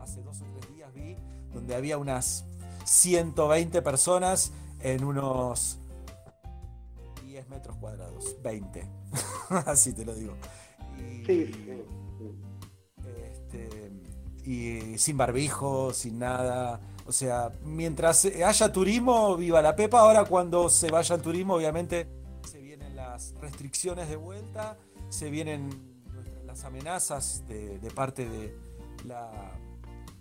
[0.00, 1.16] hace dos o tres días vi,
[1.52, 2.44] donde había unas
[2.84, 5.78] 120 personas en unos
[7.24, 8.86] 10 metros cuadrados, 20.
[9.66, 10.34] Así te lo digo.
[11.26, 11.84] Sí, sí.
[13.24, 13.92] este,
[14.44, 16.80] y sin barbijo, sin nada.
[17.06, 20.00] O sea, mientras haya turismo, viva la Pepa.
[20.00, 22.08] Ahora cuando se vaya al turismo, obviamente
[22.48, 24.76] se vienen las restricciones de vuelta,
[25.08, 25.70] se vienen
[26.46, 28.56] las amenazas de, de parte de
[29.04, 29.52] la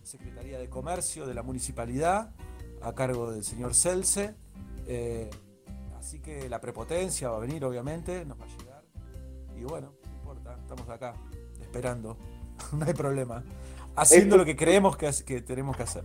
[0.03, 2.33] Secretaría de Comercio de la municipalidad,
[2.81, 4.35] a cargo del señor Celce.
[4.87, 5.29] Eh,
[5.97, 8.83] así que la prepotencia va a venir, obviamente, nos va a llegar.
[9.57, 9.93] Y bueno,
[10.73, 11.13] estamos acá,
[11.61, 12.17] esperando.
[12.73, 13.43] no hay problema.
[13.95, 16.03] Haciendo lo que creemos que, que tenemos que hacer.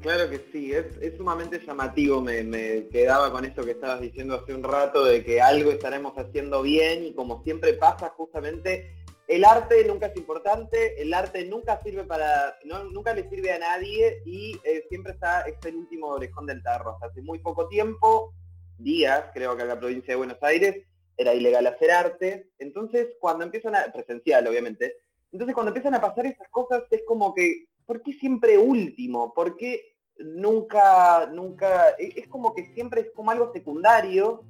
[0.00, 4.34] Claro que sí, es, es sumamente llamativo, me, me quedaba con esto que estabas diciendo
[4.34, 8.94] hace un rato, de que algo estaremos haciendo bien y como siempre pasa justamente,
[9.26, 13.58] el arte nunca es importante, el arte nunca sirve para, no, nunca le sirve a
[13.58, 16.92] nadie y eh, siempre está, es el último orejón del tarro.
[16.92, 18.32] Hasta hace muy poco tiempo,
[18.78, 20.84] días, creo que en la provincia de Buenos Aires,
[21.16, 24.94] era ilegal hacer arte, entonces cuando empiezan a, presencial obviamente,
[25.32, 29.32] entonces cuando empiezan a pasar esas cosas es como que, ¿por qué siempre último?
[29.34, 34.44] ¿Por qué nunca, nunca, es es como que siempre es como algo secundario,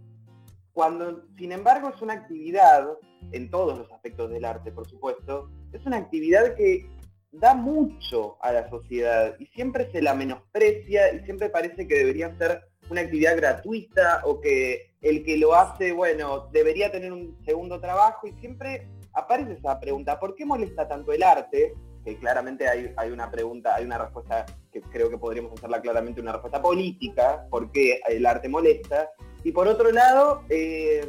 [0.72, 2.88] cuando sin embargo es una actividad,
[3.32, 6.88] en todos los aspectos del arte por supuesto, es una actividad que
[7.32, 12.36] da mucho a la sociedad y siempre se la menosprecia y siempre parece que debería
[12.38, 17.80] ser una actividad gratuita o que el que lo hace, bueno, debería tener un segundo
[17.80, 21.74] trabajo y siempre aparece esa pregunta, ¿por qué molesta tanto el arte?
[22.04, 26.20] Que claramente hay, hay una pregunta, hay una respuesta que creo que podríamos hacerla claramente
[26.20, 29.10] una respuesta política, ¿por qué el arte molesta?
[29.42, 31.06] Y por otro lado, eh,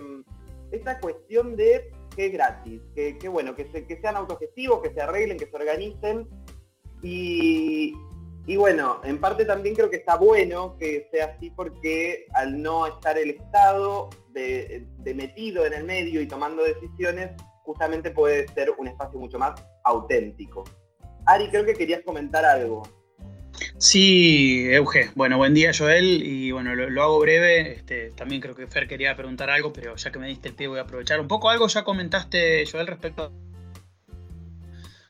[0.72, 4.92] esta cuestión de que es gratis, que, que bueno, que, se- que sean autogestivos, que
[4.94, 6.28] se arreglen, que se organicen.
[7.04, 7.94] Y,
[8.48, 12.88] y bueno, en parte también creo que está bueno que sea así porque al no
[12.88, 17.32] estar el Estado de, metido en el medio y tomando decisiones,
[17.64, 20.64] justamente puede ser un espacio mucho más auténtico.
[21.26, 22.84] Ari, creo que querías comentar algo.
[23.80, 25.12] Sí, Euge.
[25.16, 26.24] Bueno, buen día, Joel.
[26.26, 27.74] Y bueno, lo, lo hago breve.
[27.74, 30.70] Este, también creo que Fer quería preguntar algo, pero ya que me diste el pie
[30.70, 31.50] voy a aprovechar un poco.
[31.50, 33.34] Algo ya comentaste, Joel, respecto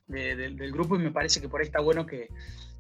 [0.07, 2.29] de- de- del grupo y me parece que por ahí está bueno que,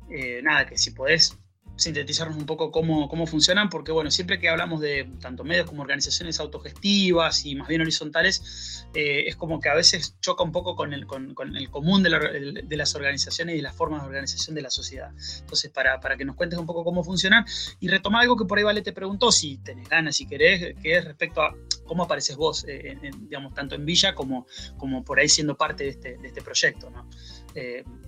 [0.09, 1.37] eh, nada, que si podés
[1.77, 5.81] sintetizarnos un poco cómo, cómo funcionan, porque bueno, siempre que hablamos de tanto medios como
[5.81, 10.75] organizaciones autogestivas y más bien horizontales, eh, es como que a veces choca un poco
[10.75, 14.61] con el, con, el común de, de las organizaciones y las formas de organización de
[14.61, 15.11] la sociedad.
[15.39, 17.45] Entonces, para, para que nos cuentes un poco cómo funcionan
[17.79, 20.97] y retomar algo que por ahí Vale te preguntó, si tenés ganas, si querés, que
[20.97, 24.45] es respecto a cómo apareces vos, eh, en, digamos, tanto en Villa como,
[24.77, 26.89] como por ahí siendo parte de este, de este proyecto.
[26.89, 27.07] ¿no?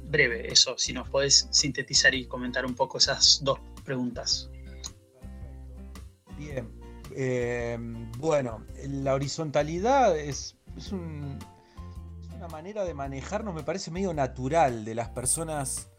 [0.03, 4.49] Breve, eso, si nos podés sintetizar y comentar un poco esas dos preguntas.
[6.37, 6.69] Bien.
[7.15, 7.77] Eh,
[8.17, 11.37] bueno, la horizontalidad es, es, un-
[12.21, 15.89] es una manera de manejarnos, me parece medio natural de las personas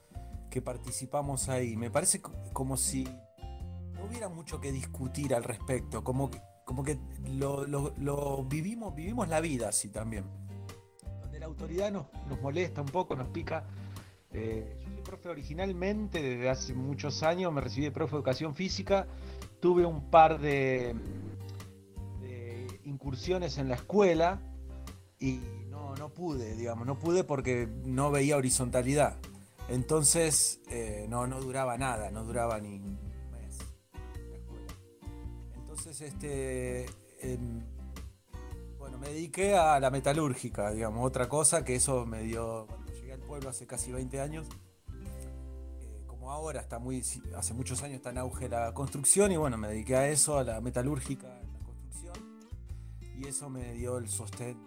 [0.51, 1.77] que participamos ahí.
[1.77, 6.31] Me parece co- como si no hubiera mucho que discutir al respecto, como
[6.65, 10.25] como que lo- lo vivimos, vivimos la vida así también.
[11.41, 12.07] La autoridad nos,
[12.43, 13.65] molesta un poco, nos pica.
[14.31, 18.55] Eh, yo soy profe originalmente, desde hace muchos años, me recibí de profe de educación
[18.55, 19.07] física,
[19.59, 20.95] tuve un par de,
[22.85, 24.41] incursiones en la escuela
[25.19, 29.17] y no, no pude, digamos, no pude porque no veía horizontalidad.
[29.69, 32.99] Entonces eh, no, no duraba nada, no duraba ni un
[33.31, 33.59] mes.
[35.57, 36.87] Entonces, este,
[39.01, 43.21] me dediqué a la metalúrgica, digamos, otra cosa que eso me dio, cuando llegué al
[43.21, 44.47] pueblo hace casi 20 años,
[44.91, 47.03] eh, como ahora está muy,
[47.35, 50.45] hace muchos años está en auge la construcción y bueno, me dediqué a eso, a
[50.45, 52.15] la metalúrgica en la construcción
[53.17, 54.59] y eso me dio el sostén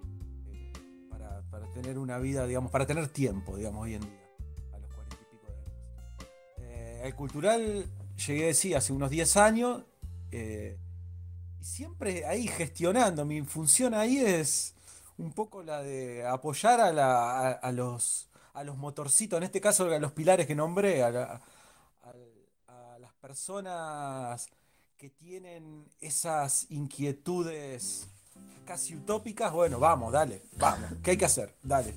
[0.47, 0.73] eh,
[1.09, 1.43] para,
[1.73, 4.29] tener una vida, digamos, para tener tiempo, digamos, hoy en día,
[4.73, 5.73] a los 40 y pico de años.
[6.57, 7.85] Eh, al cultural
[8.25, 9.83] llegué, sí, hace unos 10 años
[10.31, 10.79] eh,
[11.63, 14.73] y siempre ahí gestionando, mi función ahí es
[15.17, 19.61] un poco la de apoyar a, la- a- a los, a los motorcitos, en este
[19.61, 21.41] caso a los pilares que nombré, a, la-
[22.03, 24.47] a- a las personas
[24.97, 28.07] que tienen esas inquietudes
[28.65, 31.55] casi utópicas, bueno, vamos, dale, vamos, ¿qué hay que hacer?
[31.63, 31.93] Dale.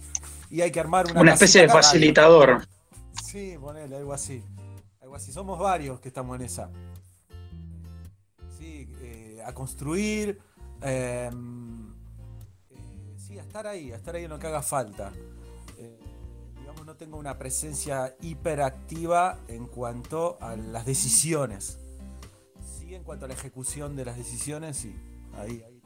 [0.49, 1.83] Y hay que armar una Una especie de dale.
[1.83, 2.69] facilitador.
[3.25, 4.45] Sí, ponele, algo así.
[5.01, 5.33] Algo así.
[5.33, 6.69] Somos varios que estamos en esa.
[9.47, 10.39] Eh, a construir,
[10.83, 11.31] eh,
[13.17, 15.13] sí, a estar ahí, a estar ahí en lo que haga falta.
[16.59, 21.79] digamos, no tengo una presencia hiperactiva en cuanto a las decisiones.
[22.79, 24.95] Sí, en cuanto a la ejecución de las decisiones, sí,
[25.35, 25.83] ahí, ahí,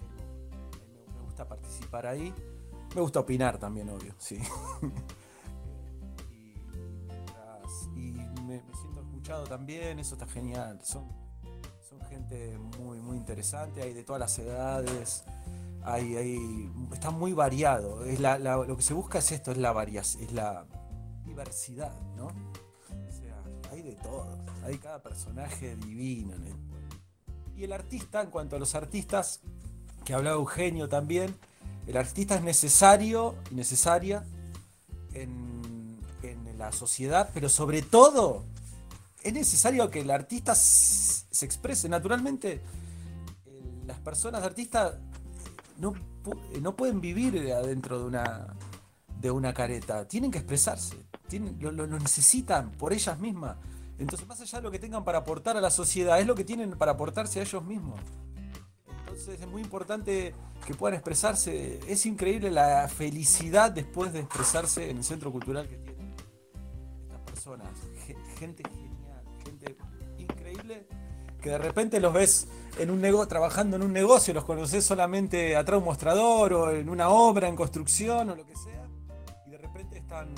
[1.14, 2.34] me gusta participar ahí.
[2.94, 4.36] Me gusta opinar también, obvio, sí.
[7.94, 8.10] y,
[8.42, 10.80] me, siento escuchado también, eso está genial.
[10.82, 11.06] Son,
[11.90, 15.24] son gente muy, muy interesante, hay de todas las edades,
[15.82, 18.04] hay, hay, está muy variado.
[18.04, 20.66] Es la, lo que se busca es esto, es la variación, es la
[21.24, 22.26] diversidad, ¿no?
[22.26, 26.54] O sea, hay de todo, hay cada personaje divino en
[27.56, 29.40] Y el artista, en cuanto a los artistas,
[30.04, 31.34] que hablaba Eugenio también,
[31.88, 34.24] el artista es necesario y necesaria
[35.12, 35.58] en,
[36.56, 38.44] la sociedad, pero sobre todo
[39.22, 41.88] es necesario que el artista se exprese.
[41.88, 42.62] Naturalmente,
[43.86, 44.94] las personas artistas
[45.78, 45.94] no,
[46.60, 48.54] no pueden vivir adentro de una,
[49.20, 50.96] de una careta, tienen que expresarse,
[51.58, 53.56] lo, necesitan por ellas mismas.
[53.98, 56.44] Entonces, más allá de lo que tengan para aportar a la sociedad, es lo que
[56.44, 58.00] tienen para aportarse a ellos mismos.
[59.00, 60.34] Entonces es muy importante
[60.66, 61.80] que puedan expresarse.
[61.86, 66.14] Es increíble la felicidad después de expresarse en el centro cultural que tienen
[67.02, 67.68] estas personas.
[68.38, 68.62] Gente
[71.40, 72.48] que de repente los ves
[72.78, 76.88] en un trabajando en un negocio, los conoces solamente atrás de un mostrador o en
[76.88, 78.86] una obra, en construcción o lo que sea,
[79.46, 80.28] y de repente están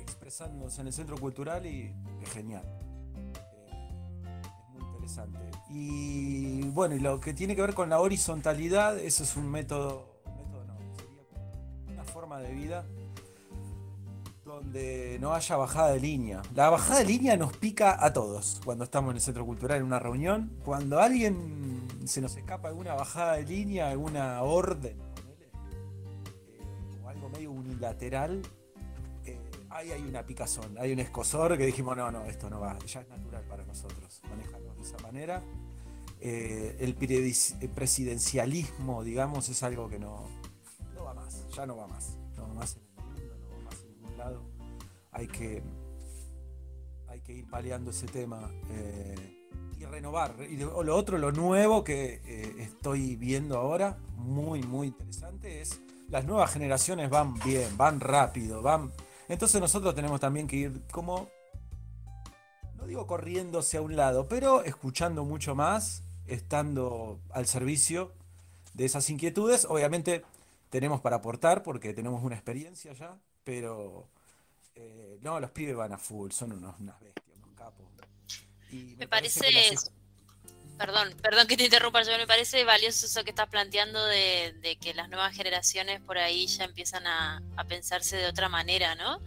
[0.00, 2.64] expresándose en el centro cultural y es genial.
[5.68, 10.20] Y bueno, y lo que tiene que ver con la horizontalidad, eso es un método,
[10.24, 12.84] método no, sería una forma de vida
[14.52, 16.42] donde no haya bajada de línea.
[16.54, 19.84] La bajada de línea nos pica a todos cuando estamos en el centro cultural en
[19.84, 20.58] una reunión.
[20.64, 24.98] Cuando alguien se nos escapa alguna bajada de línea, alguna orden,
[25.38, 28.42] eh, o algo medio unilateral,
[29.24, 32.78] eh, ahí hay una picazón, hay un escosor que dijimos, no, no, esto no va,
[32.80, 35.42] ya es natural para nosotros manejarlo de esa manera.
[36.20, 36.94] Eh, el
[37.70, 40.26] presidencialismo, digamos, es algo que no,
[40.94, 42.18] no va más, ya no va más.
[42.36, 42.76] No va más
[45.12, 45.62] Hay que,
[47.08, 49.48] hay que ir paliando ese tema eh,
[49.78, 50.34] y renovar.
[50.50, 56.26] Y lo otro, lo nuevo que eh, estoy viendo ahora, muy, muy interesante, es las
[56.26, 58.92] nuevas generaciones van bien, van rápido, van...
[59.28, 61.28] Entonces nosotros tenemos también que ir como
[62.82, 68.12] no digo corriéndose a un lado, pero escuchando mucho más, estando al servicio
[68.74, 69.66] de esas inquietudes.
[69.66, 70.24] Obviamente
[70.68, 74.08] tenemos para aportar porque tenemos una experiencia ya, pero
[74.74, 77.86] eh, no, los pibes van a full, son unos, unas bestias, unos capos.
[78.70, 79.74] me, parece,
[80.78, 84.94] perdón, perdón que te interrumpa, yo me parece valioso eso que estás planteando de, que
[84.94, 89.20] las nuevas generaciones por ahí ya empiezan a, a pensarse de otra manera, ¿no?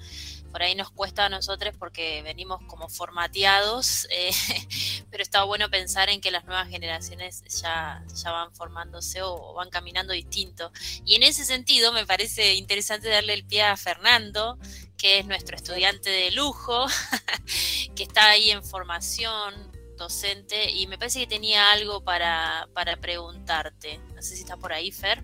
[0.56, 4.32] Por ahí nos cuesta a nosotros porque venimos como formateados, eh,
[5.12, 9.70] pero está bueno pensar en que las nuevas generaciones ya, ya van formándose o, van
[9.70, 10.72] caminando distinto.
[11.04, 14.58] Y en ese sentido me parece interesante darle el pie a Fernando,
[14.98, 16.86] que es nuestro estudiante de lujo,
[17.94, 24.00] que está ahí en formación docente y me parece que tenía algo para, para preguntarte.
[24.16, 25.22] No sé si está por ahí, Fer.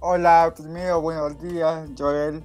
[0.00, 2.42] Hola, primero buenos días, Joel.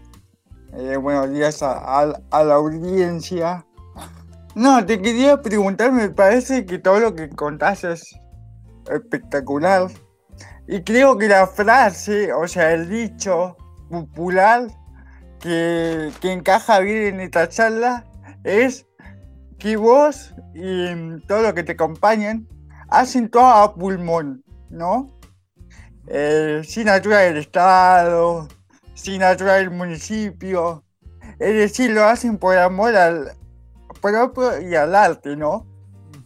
[0.73, 3.65] Eh, buenos días a, la audiencia.
[4.53, 8.15] No, te quería preguntar, me parece que todo lo que contás es
[8.91, 9.89] espectacular.
[10.67, 13.57] Y creo que la frase, o sea, el dicho
[13.89, 14.67] popular
[15.39, 18.05] que, encaja bien en esta charla
[18.43, 18.85] es
[19.57, 22.47] que vos y todo lo que te acompañan
[22.89, 25.19] hacen todo a pulmón, ¿no?
[26.07, 28.47] Eh, sin ayuda del Estado,
[29.01, 30.83] sin ayudar al municipio.
[31.39, 33.31] Es decir, lo hacen por amor al
[34.01, 35.65] propio y al arte, ¿no?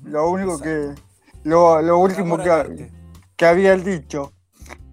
[0.04, 0.93] Lo único que.
[1.43, 2.89] Lo, último que,
[3.36, 4.34] que había dicho.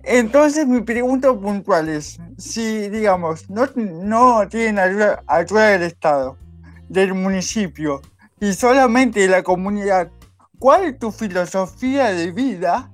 [0.03, 6.37] Entonces mi pregunta puntual es, si digamos, no, no tienen ayuda, ayuda del Estado,
[6.89, 8.01] del municipio
[8.41, 10.11] y solamente de la comunidad,
[10.59, 12.91] ¿cuál es tu filosofía de vida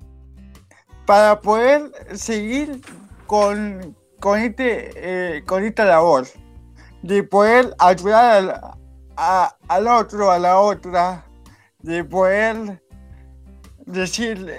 [1.07, 2.81] para poder seguir
[3.27, 4.91] con, con, este,
[5.37, 6.27] eh, con esta labor
[7.03, 8.77] de poder ayudar
[9.17, 11.25] al, otro, a la otra,
[11.79, 12.83] de poder
[13.85, 14.53] decir,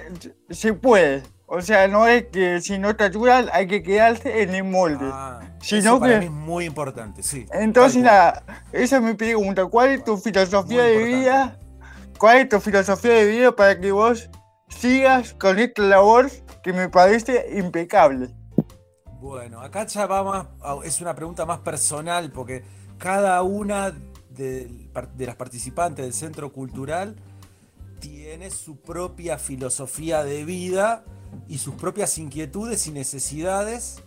[0.50, 1.22] se puede.
[1.46, 5.08] O sea, no es que si no te ayudan hay que quedarse en el molde.
[5.10, 7.46] Ah, eso para mí es muy importante, sí.
[7.52, 8.04] Entonces,
[8.72, 9.64] esa es mi pregunta.
[9.66, 11.58] ¿Cuál es tu filosofía de vida
[12.18, 14.28] ¿cuál es tu filosofía de vida para que vos
[14.68, 16.30] sigas con esta labor
[16.62, 18.28] que me parece impecable?
[19.20, 20.46] Bueno, acá ya va más,
[20.84, 22.62] es una pregunta más personal porque
[22.98, 23.92] cada una
[24.30, 24.88] de,
[25.18, 27.16] las participantes del centro cultural
[28.00, 31.04] tiene su propia filosofía de vida
[31.48, 34.02] y sus propias inquietudes y necesidades.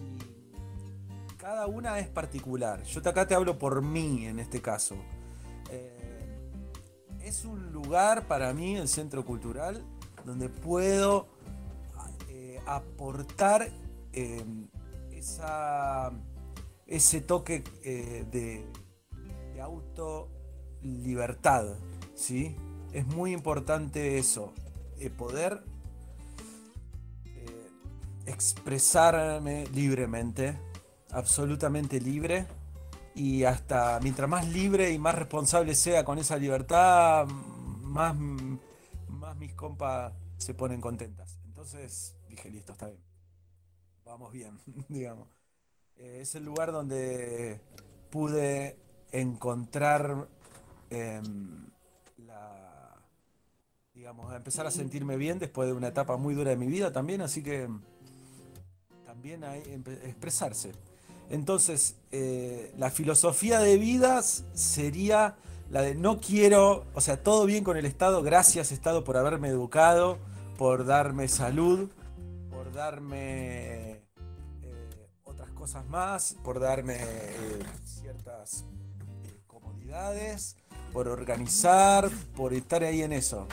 [0.00, 2.82] Y cada una es particular.
[2.84, 4.96] Yo acá te hablo por mí en este caso.
[5.70, 6.38] Eh,
[7.22, 9.84] es un lugar para mí, el centro cultural,
[10.24, 11.28] donde puedo
[12.30, 13.70] eh, aportar
[14.12, 14.44] eh,
[15.10, 16.12] esa,
[16.86, 18.66] ese toque de,
[19.54, 20.28] de auto
[20.82, 21.76] libertad,
[22.14, 22.56] ¿sí?
[22.92, 24.52] es muy importante eso,
[24.98, 25.64] eh, poder
[27.24, 27.68] eh,
[28.26, 30.58] expresarme libremente,
[31.10, 32.46] absolutamente libre,
[33.14, 38.16] y hasta mientras más libre y más responsable sea con esa libertad, más,
[39.08, 41.38] más mis compas se ponen contentas.
[41.44, 43.11] Entonces dije, listo, está bien.
[44.04, 45.28] Vamos bien, digamos.
[45.96, 47.60] Eh, es el lugar donde
[48.10, 48.78] pude
[49.12, 50.28] encontrar
[50.90, 51.72] em,
[54.02, 56.92] digamos, a empezar a sentirme bien después de una etapa muy dura de mi vida
[56.92, 57.68] también, así que
[59.06, 59.60] también hay
[60.02, 60.72] expresarse.
[61.30, 65.36] Entonces, eh, la filosofía de vida sería
[65.70, 69.48] la de no quiero, o sea, todo bien con el Estado, gracias Estado por haberme
[69.48, 70.18] educado,
[70.58, 71.88] por darme salud,
[72.50, 73.81] por darme
[75.62, 78.64] cosas más, por darme eh, ciertas
[79.46, 80.56] comodidades,
[80.92, 83.46] por organizar, por estar ahí en eso.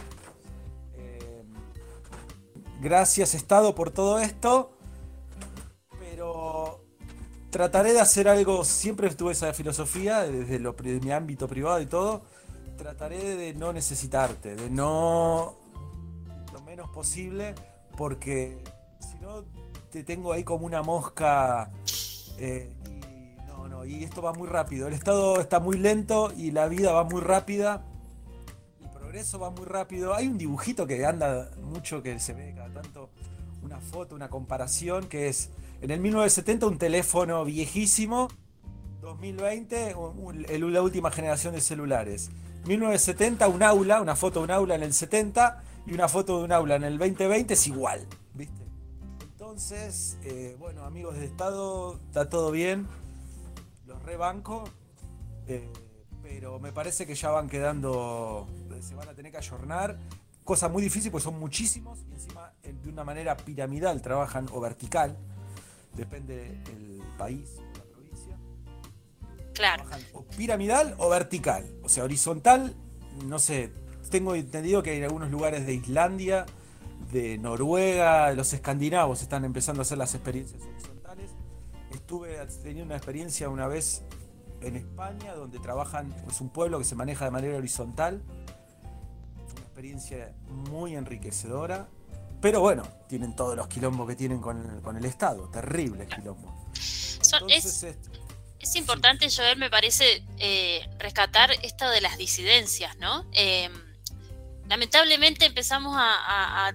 [2.81, 4.75] Gracias Estado por todo esto,
[5.99, 6.83] pero
[7.51, 12.23] trataré de hacer algo, siempre tuve esa filosofía desde lo, mi ámbito privado y todo,
[12.75, 15.59] trataré de no necesitarte, de no
[16.51, 17.53] lo menos posible,
[17.95, 18.63] porque
[18.99, 19.43] si no
[19.91, 21.71] te tengo ahí como una mosca
[22.39, 26.51] eh, y no, no, y esto va muy rápido, el Estado está muy lento y
[26.51, 27.85] la vida va muy rápida
[29.15, 30.13] eso va muy rápido.
[30.13, 33.09] Hay un dibujito que anda mucho que se ve cada tanto,
[33.63, 35.49] una foto, una comparación, que es
[35.81, 38.29] en el 1970 un teléfono viejísimo,
[39.01, 39.95] 2020
[40.59, 42.29] la última generación de celulares.
[42.65, 46.45] 1970 un aula, una foto de un aula en el 70 y una foto de
[46.45, 48.05] un aula en el 2020 es igual.
[49.49, 52.87] Entonces, eh, bueno, amigos de Estado, está todo bien,
[53.87, 54.63] los rebanco.
[55.47, 55.67] Eh,
[56.21, 58.47] pero me parece que ya van quedando,
[58.79, 59.97] se van a tener que ayornar.
[60.43, 64.61] Cosa muy difícil, pues son muchísimos y encima eh, de una manera piramidal trabajan o
[64.61, 65.17] vertical,
[65.95, 68.37] depende del país o la provincia.
[69.55, 69.83] Claro.
[70.13, 72.75] o piramidal o vertical, o sea, horizontal,
[73.25, 73.73] no sé,
[74.11, 76.45] tengo entendido que hay algunos lugares de Islandia,
[77.11, 81.31] de Noruega, los escandinavos están empezando a hacer las experiencias horizontales.
[81.91, 84.03] Estuve teniendo una experiencia una vez
[84.61, 88.21] en España, donde trabajan, es un pueblo que se maneja de manera horizontal.
[89.51, 91.87] Una experiencia muy enriquecedora.
[92.41, 96.53] Pero bueno, tienen todos los quilombos que tienen con el, Estado, terribles quilombos.
[97.49, 103.25] es, importante, Joel, me parece, eh, rescatar esto de las disidencias, ¿no?
[103.33, 103.73] Em,
[104.69, 106.71] lamentablemente empezamos a,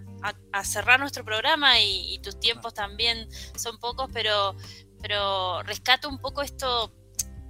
[0.64, 4.56] cerrar nuestro programa y, tus tiempos también son pocos, pero,
[5.00, 6.92] pero rescato un poco esto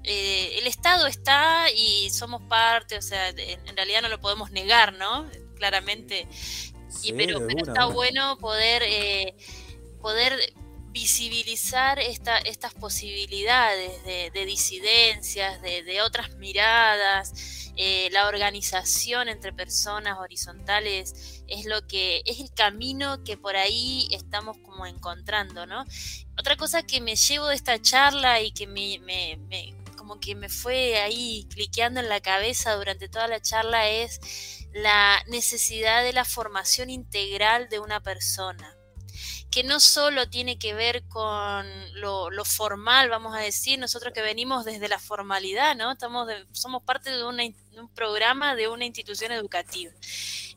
[0.03, 4.93] eh, el Estado está y somos parte, o sea, en realidad no lo podemos negar,
[4.93, 5.27] ¿no?
[5.57, 6.29] Claramente.
[7.03, 9.35] y, pero, está bueno poder, eh,
[10.03, 10.39] poder
[10.95, 21.43] visibilizar esta, estas posibilidades de, disidencias, de, otras miradas, eh, la organización entre personas horizontales
[21.49, 25.85] es lo que es el camino que por ahí estamos como encontrando, ¿no?
[26.39, 30.49] Otra cosa que me llevo de esta charla y que me, me como que me
[30.49, 34.21] fue ahí cliqueando en la cabeza durante toda la charla es
[34.73, 38.74] la necesidad de la formación integral de una persona
[39.55, 41.65] que no solo tiene que ver con
[42.01, 45.93] lo, formal, vamos a decir, nosotros que venimos desde la formalidad, ¿no?
[45.93, 49.93] Estamos somos parte de, un programa de una institución educativa,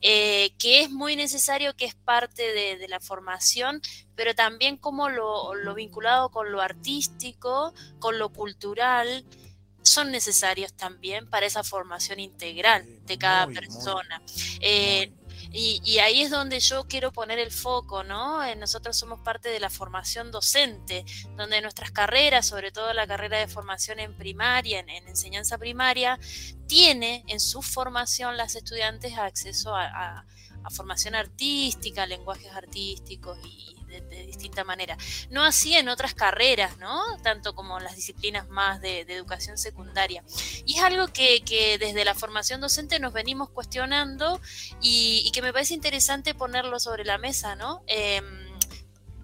[0.01, 3.83] eh, que es muy necesario, que es parte de, la formación,
[4.15, 9.23] pero también como lo, vinculado con lo artístico, con lo cultural,
[9.83, 14.23] son necesarios también para esa formación integral de cada persona.
[14.59, 15.11] Eh,
[15.59, 18.43] Y, ahí es donde yo quiero poner el foco, ¿no?
[18.43, 21.03] Eh, nosotros somos parte de la formación docente,
[21.35, 26.19] donde nuestras carreras, sobre todo la carrera de formación en primaria, en, enseñanza primaria,
[26.67, 30.25] tiene en su formación las estudiantes acceso a,
[30.63, 34.97] a formación artística, lenguajes artísticos y de, distinta manera.
[35.29, 37.01] No así en otras carreras, ¿no?
[37.23, 40.23] Tanto como las disciplinas más de, educación secundaria.
[40.65, 44.39] Y es algo que, desde la formación docente nos venimos cuestionando
[44.81, 47.83] y, que me parece interesante ponerlo sobre la mesa, ¿no?
[47.87, 48.47] Em,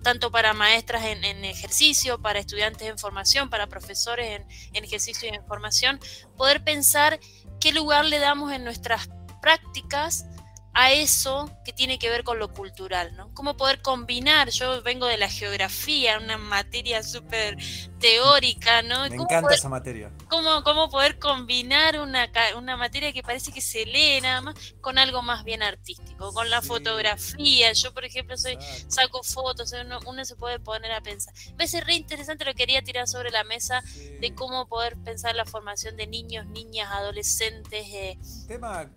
[0.03, 5.35] tanto para maestras en, ejercicio, para estudiantes en formación, para profesores en, en, ejercicio y
[5.35, 5.99] en formación,
[6.37, 7.19] poder pensar
[7.59, 9.09] qué lugar le damos en nuestras
[9.41, 10.25] prácticas
[10.73, 13.31] a eso que tiene que ver con lo cultural, ¿no?
[13.35, 17.57] Cómo poder combinar, yo vengo de la geografía, una materia súper
[17.99, 19.07] teórica, ¿no?
[19.07, 20.11] Me encanta esa materia.
[20.29, 24.97] Cómo, cómo poder combinar una, una, materia que parece que se lee nada más con
[24.97, 27.71] algo más bien artístico, con la fotografía.
[27.73, 28.57] Yo, por ejemplo, soy
[28.87, 29.73] saco fotos,
[30.07, 31.33] uno, se puede poner a pensar.
[31.51, 33.83] Me parece re interesante, lo quería tirar sobre la mesa
[34.19, 37.85] de cómo poder pensar la formación de niños, niñas, adolescentes.
[37.89, 38.17] Eh,
[38.47, 38.89] tema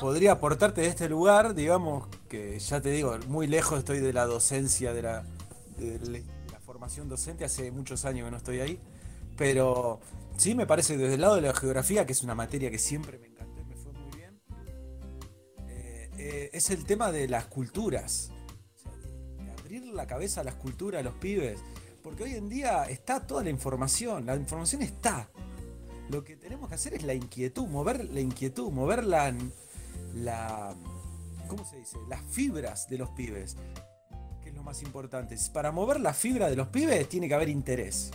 [0.00, 4.26] podría aportarte de este lugar, digamos, que ya te digo, muy lejos estoy de la
[4.26, 5.24] docencia, de la,
[5.78, 8.80] la formación docente, hace muchos años que no estoy ahí,
[9.36, 10.00] pero
[10.36, 13.18] sí me parece desde el lado de la geografía, que es una materia que siempre
[13.18, 14.40] me encantó y me fue muy bien,
[15.68, 18.30] eh, eh, es el tema de las culturas,
[19.38, 21.60] de abrir la cabeza a las culturas de los pibes,
[22.02, 25.28] porque hoy en día está toda la información, la información está,
[26.08, 30.74] lo que tenemos que hacer es la inquietud, mover la inquietud, mover la,
[31.48, 31.98] ¿cómo se dice?
[32.08, 33.56] Las fibras de los pibes,
[34.42, 35.36] que es lo más importante.
[35.52, 38.10] Para mover la fibra de los pibes tiene que haber interés.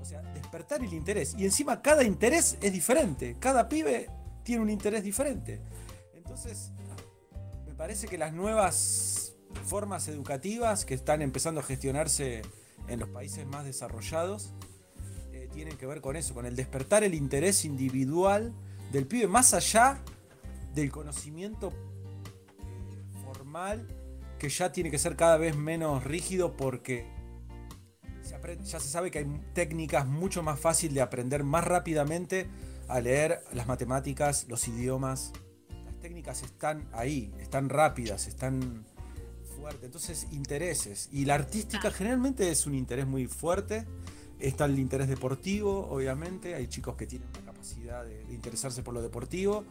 [0.00, 1.34] O sea, despertar el interés.
[1.36, 3.36] Y encima cada interés es diferente.
[3.40, 4.08] Cada pibe
[4.44, 5.60] tiene un interés diferente.
[6.14, 6.70] Entonces,
[7.66, 12.42] me parece que las nuevas formas educativas que están empezando a gestionarse
[12.86, 14.52] en los países más desarrollados,
[15.56, 18.52] tienen que ver con eso, con el despertar el interés individual
[18.92, 20.02] del pibe, más allá
[20.74, 23.88] del conocimiento eh, formal,
[24.38, 27.06] que ya tiene que ser cada vez menos rígido porque
[28.64, 32.46] ya se sabe que hay técnicas mucho más fáciles de aprender más rápidamente
[32.86, 35.32] a leer las matemáticas, los idiomas.
[35.86, 38.84] Las técnicas están ahí, están rápidas, están
[39.56, 39.84] fuertes.
[39.84, 41.08] Entonces, intereses.
[41.10, 43.86] Y la artística generalmente es un interés muy fuerte
[44.38, 46.54] Está el interés deportivo, obviamente.
[46.54, 49.64] Hay chicos que tienen una capacidad de, interesarse por lo deportivo.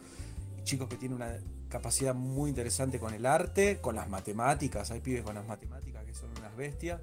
[0.63, 1.37] Chicos que tienen una
[1.69, 4.89] capacidad muy interesante con el arte, con las matemáticas.
[4.91, 6.99] Hay pibes con las matemáticas que son unas bestias.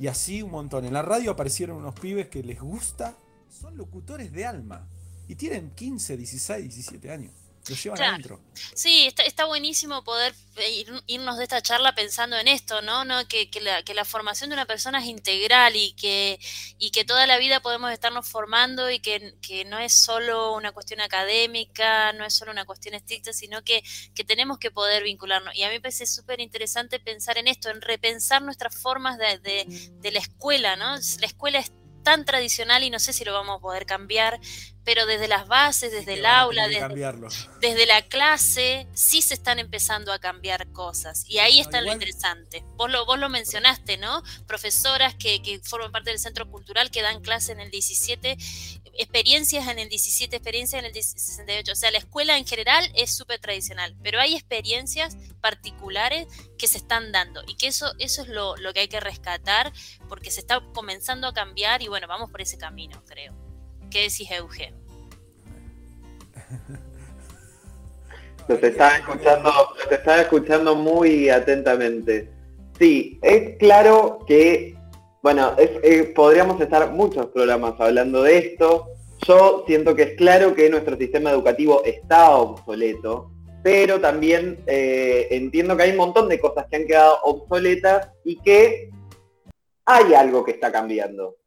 [0.00, 0.84] Y así un montón.
[0.84, 3.16] En la radio aparecieron unos pibes que les gusta.
[3.48, 4.88] Son locutores de alma.
[5.28, 7.47] Y tienen 15, 16, 17 años.
[8.74, 10.34] Sí, está, buenísimo poder
[11.06, 13.04] irnos de esta charla pensando en esto, ¿no?
[13.04, 13.26] ¿No?
[13.28, 13.48] Que,
[13.94, 16.38] la, formación de una persona es integral y que,
[16.78, 19.34] y que toda la vida podemos estarnos formando y que,
[19.66, 23.82] no es solo una cuestión académica, no es solo una cuestión estricta, sino que,
[24.26, 25.54] tenemos que poder vincularnos.
[25.54, 29.66] Y a mí me parece súper interesante pensar en esto, en repensar nuestras formas de,
[30.00, 30.96] de la escuela, ¿no?
[31.20, 34.40] La escuela es tan tradicional y no sé si lo vamos a poder cambiar,
[34.88, 40.18] pero desde las bases, desde el aula, desde, la clase, sí se están empezando a
[40.18, 41.26] cambiar cosas.
[41.28, 42.64] Y ahí está lo interesante.
[42.76, 44.22] Vos lo, vos lo mencionaste, ¿no?
[44.46, 48.38] Profesoras que, que forman parte del centro cultural que dan clase en el 17,
[48.94, 51.70] experiencias en el 17, experiencias en el 68.
[51.70, 56.78] O sea, la escuela en general es súper tradicional, pero hay experiencias particulares que se
[56.78, 59.70] están dando y que eso, eso es lo, lo que hay que rescatar
[60.08, 63.47] porque se está comenzando a cambiar y bueno, vamos por ese camino, creo.
[63.90, 64.72] ¿Qué decís, Euge?
[68.46, 69.50] te estaba escuchando,
[69.88, 72.30] te estaba escuchando muy atentamente.
[72.78, 74.76] Sí, es claro que,
[75.22, 78.88] bueno, eh, podríamos estar muchos programas hablando de esto.
[79.26, 83.32] Yo siento que es claro que nuestro sistema educativo está obsoleto,
[83.62, 88.36] pero también eh, entiendo que hay un montón de cosas que han quedado obsoletas y
[88.40, 88.90] que
[89.84, 91.37] hay algo que está cambiando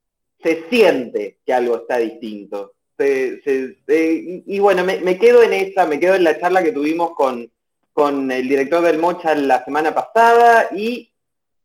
[0.44, 2.74] se siente que algo está distinto.
[2.98, 7.52] y bueno, me, quedo en esa, me quedo en la charla que tuvimos con,
[7.94, 11.12] con el director del Mocha la semana pasada y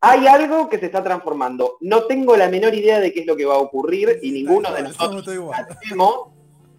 [0.01, 1.79] hay algo que se está transformando.
[1.81, 4.72] No tengo la menor idea de qué es lo que va a ocurrir y ninguno
[4.72, 5.57] de nosotros sabemos,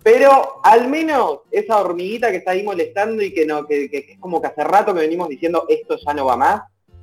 [0.03, 4.39] pero al menos esa hormiguita que está ahí molestando y que, no, que es como
[4.39, 6.61] que hace rato que venimos diciendo esto ya no va más,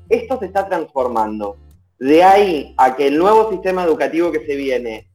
[0.08, 1.58] esto se está transformando.
[2.04, 5.08] De ahí a que el nuevo sistema educativo que se viene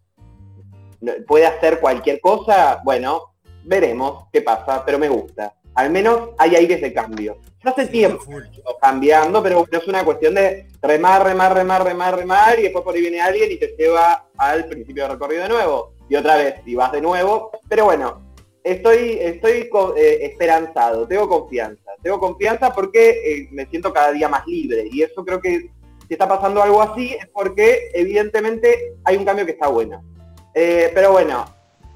[1.28, 5.54] pueda hacer cualquier cosa, bueno, veremos qué pasa, pero me gusta.
[5.76, 7.38] al menos hay aires de cambio.
[7.64, 8.24] Ya hace Sí, tiempo
[8.82, 12.96] cambiando, pero bueno, es una cuestión de remar, remar, remar, remar, remar, y después por
[12.96, 16.56] ahí viene alguien y te lleva al principio del recorrido de nuevo, y otra vez,
[16.66, 18.34] y vas de nuevo, pero bueno,
[18.64, 24.48] estoy, estoy eh, esperanzado, tengo confianza, tengo confianza porque eh, me siento cada día más
[24.48, 25.70] libre, y eso creo que
[26.10, 30.04] si está pasando algo así es porque evidentemente hay un cambio que está bueno.
[30.56, 31.46] Eh, pero bueno,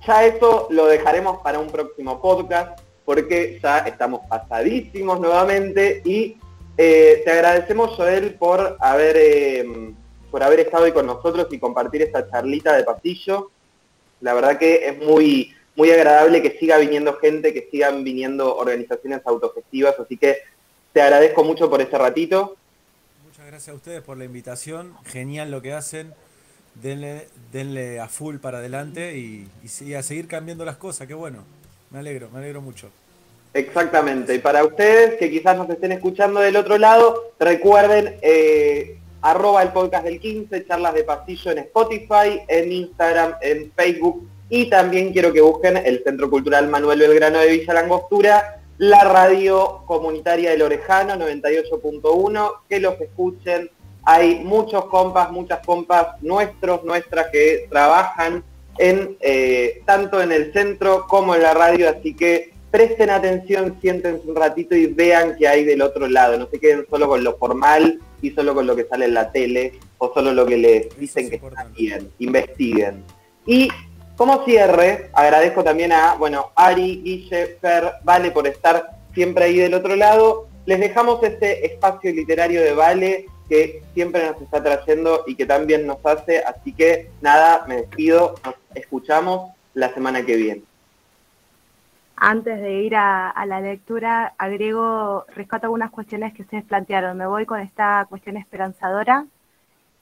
[0.06, 6.38] ya eso lo dejaremos para un próximo podcast porque ya estamos pasadísimos nuevamente y
[6.78, 9.94] eh, te agradecemos Joel por haber eh,
[10.30, 13.50] por haber estado hoy con nosotros y compartir esta charlita de pasillo.
[14.22, 19.22] La verdad que es muy muy agradable que siga viniendo gente, que sigan viniendo organizaciones
[19.26, 20.38] autogestivas, así que
[20.92, 22.58] te agradezco mucho por ese ratito.
[23.54, 24.96] Gracias a ustedes por la invitación.
[25.06, 26.12] Genial lo que hacen.
[26.74, 29.48] Denle, denle a full para adelante y,
[29.94, 31.08] a seguir cambiando las cosas.
[31.08, 31.44] Qué bueno.
[31.92, 32.90] Me alegro, me alegro mucho.
[33.54, 34.34] Exactamente.
[34.34, 39.70] Y para ustedes que quizás nos estén escuchando del otro lado, recuerden eh, arroba el
[39.70, 45.32] podcast del 15, charlas de pasillo en Spotify, en Instagram, en Facebook y también quiero
[45.32, 51.16] que busquen el Centro Cultural Manuel Belgrano de Villa Langostura, la radio comunitaria del Orejano
[51.16, 53.70] 98.1, que los escuchen.
[54.04, 58.44] Hay muchos compas, muchas compas nuestros, nuestras que trabajan
[58.78, 64.28] en eh, tanto en el centro como en la radio, así que presten atención, siéntense
[64.28, 66.38] un ratito y vean qué hay del otro lado.
[66.38, 69.32] No se queden solo con lo formal y solo con lo que sale en la
[69.32, 72.12] tele o solo lo que les dicen que está bien.
[72.18, 73.04] Investiguen.
[73.46, 73.70] Y
[74.16, 79.74] como cierre, agradezco también a, bueno, Ari, Guille, Fer, Vale por estar siempre ahí del
[79.74, 80.48] otro lado.
[80.66, 85.86] Les dejamos este espacio literario de Vale que siempre nos está trayendo y que también
[85.88, 86.44] nos hace.
[86.44, 90.62] Así que nada, me despido, nos escuchamos la semana que viene.
[92.16, 97.18] Antes de ir a, a la lectura, agrego, rescato algunas cuestiones que ustedes plantearon.
[97.18, 99.26] Me voy con esta cuestión esperanzadora.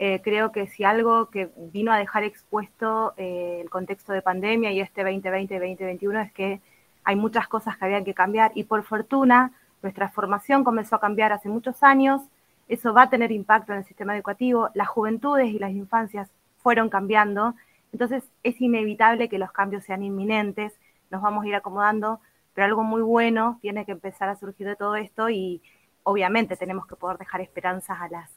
[0.03, 4.71] Eh, creo que si algo que vino a dejar expuesto eh, el contexto de pandemia
[4.71, 6.59] y este 2020-2021 es que
[7.03, 9.51] hay muchas cosas que habían que cambiar y por fortuna
[9.83, 12.23] nuestra formación comenzó a cambiar hace muchos años.
[12.67, 14.69] Eso va a tener impacto en el sistema educativo.
[14.73, 16.31] Las juventudes y las infancias
[16.63, 17.53] fueron cambiando.
[17.93, 20.73] Entonces es inevitable que los cambios sean inminentes
[21.11, 22.21] nos vamos a ir acomodando,
[22.55, 25.61] pero algo muy bueno tiene que empezar a surgir de todo esto y
[26.03, 28.31] obviamente tenemos que poder dejar esperanzas a las,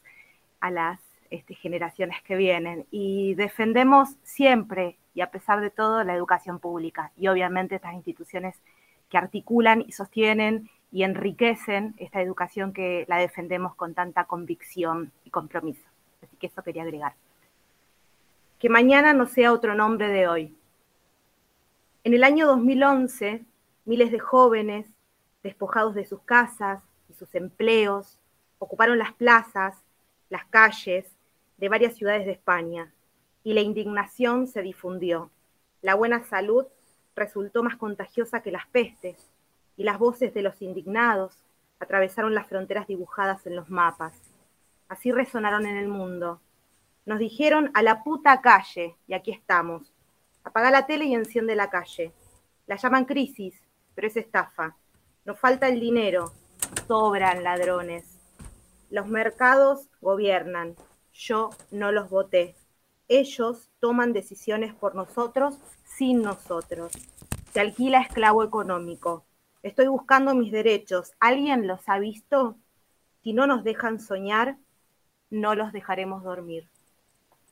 [0.59, 0.99] a las
[1.29, 2.85] este, generaciones que vienen.
[2.91, 8.55] Y defendemos siempre y a pesar de todo la educación pública y obviamente estas instituciones
[9.09, 15.29] que articulan y sostienen y enriquecen esta educación que la defendemos con tanta convicción y
[15.29, 15.85] compromiso.
[16.21, 17.13] Así que eso quería agregar.
[18.59, 20.55] Que mañana no sea otro nombre de hoy,
[22.05, 23.43] en el año 2011,
[23.85, 24.85] miles de jóvenes,
[25.41, 28.19] despojados de sus casas y sus empleos,
[28.59, 29.83] ocuparon las plazas,
[30.29, 31.14] las calles
[31.57, 32.93] de varias ciudades de España
[33.43, 35.29] y la indignación se difundió.
[35.81, 36.65] La buena salud
[37.15, 39.29] resultó más contagiosa que las pestes
[39.77, 41.37] y las voces de los indignados
[41.79, 44.13] atravesaron las fronteras dibujadas en los mapas.
[44.87, 46.41] Así resonaron en el mundo.
[47.05, 49.95] Nos dijeron a la puta calle y aquí estamos
[50.45, 52.13] Apaga la tele y enciende la calle.
[52.67, 53.59] La llaman crisis,
[53.95, 54.75] pero es estafa.
[55.25, 56.31] Nos falta el dinero.
[56.87, 58.05] Sobran ladrones.
[58.91, 60.75] Los mercados gobiernan.
[61.17, 62.55] Yo no los voté.
[63.07, 66.91] Ellos toman decisiones por nosotros sin nosotros.
[67.53, 69.25] Se alquila esclavo económico.
[69.63, 71.13] Estoy buscando mis derechos.
[71.19, 72.57] ¿Alguien los ha visto?
[73.23, 74.57] Si no nos dejan soñar,
[75.29, 76.67] no los dejaremos dormir.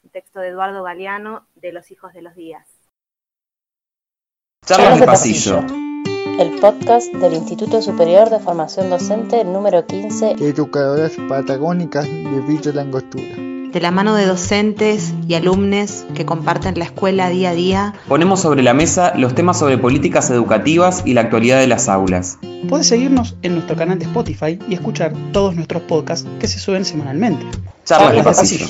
[0.03, 2.67] Un texto de Eduardo Galeano de Los Hijos de los Días.
[4.65, 5.61] Charlas de pasillo.
[6.37, 13.52] El podcast del Instituto Superior de Formación Docente número 15 Educadoras patagónicas de Villa Langostura.
[13.73, 18.39] De la mano de docentes y alumnos que comparten la escuela día a día, Ponemos
[18.39, 22.37] sobre la mesa los temas sobre políticas educativas y la actualidad de las aulas.
[22.69, 26.85] Puedes seguirnos en nuestro canal de Spotify y escuchar todos nuestros podcasts que se suben
[26.85, 27.43] semanalmente.
[27.83, 28.67] Charlas de pasillo.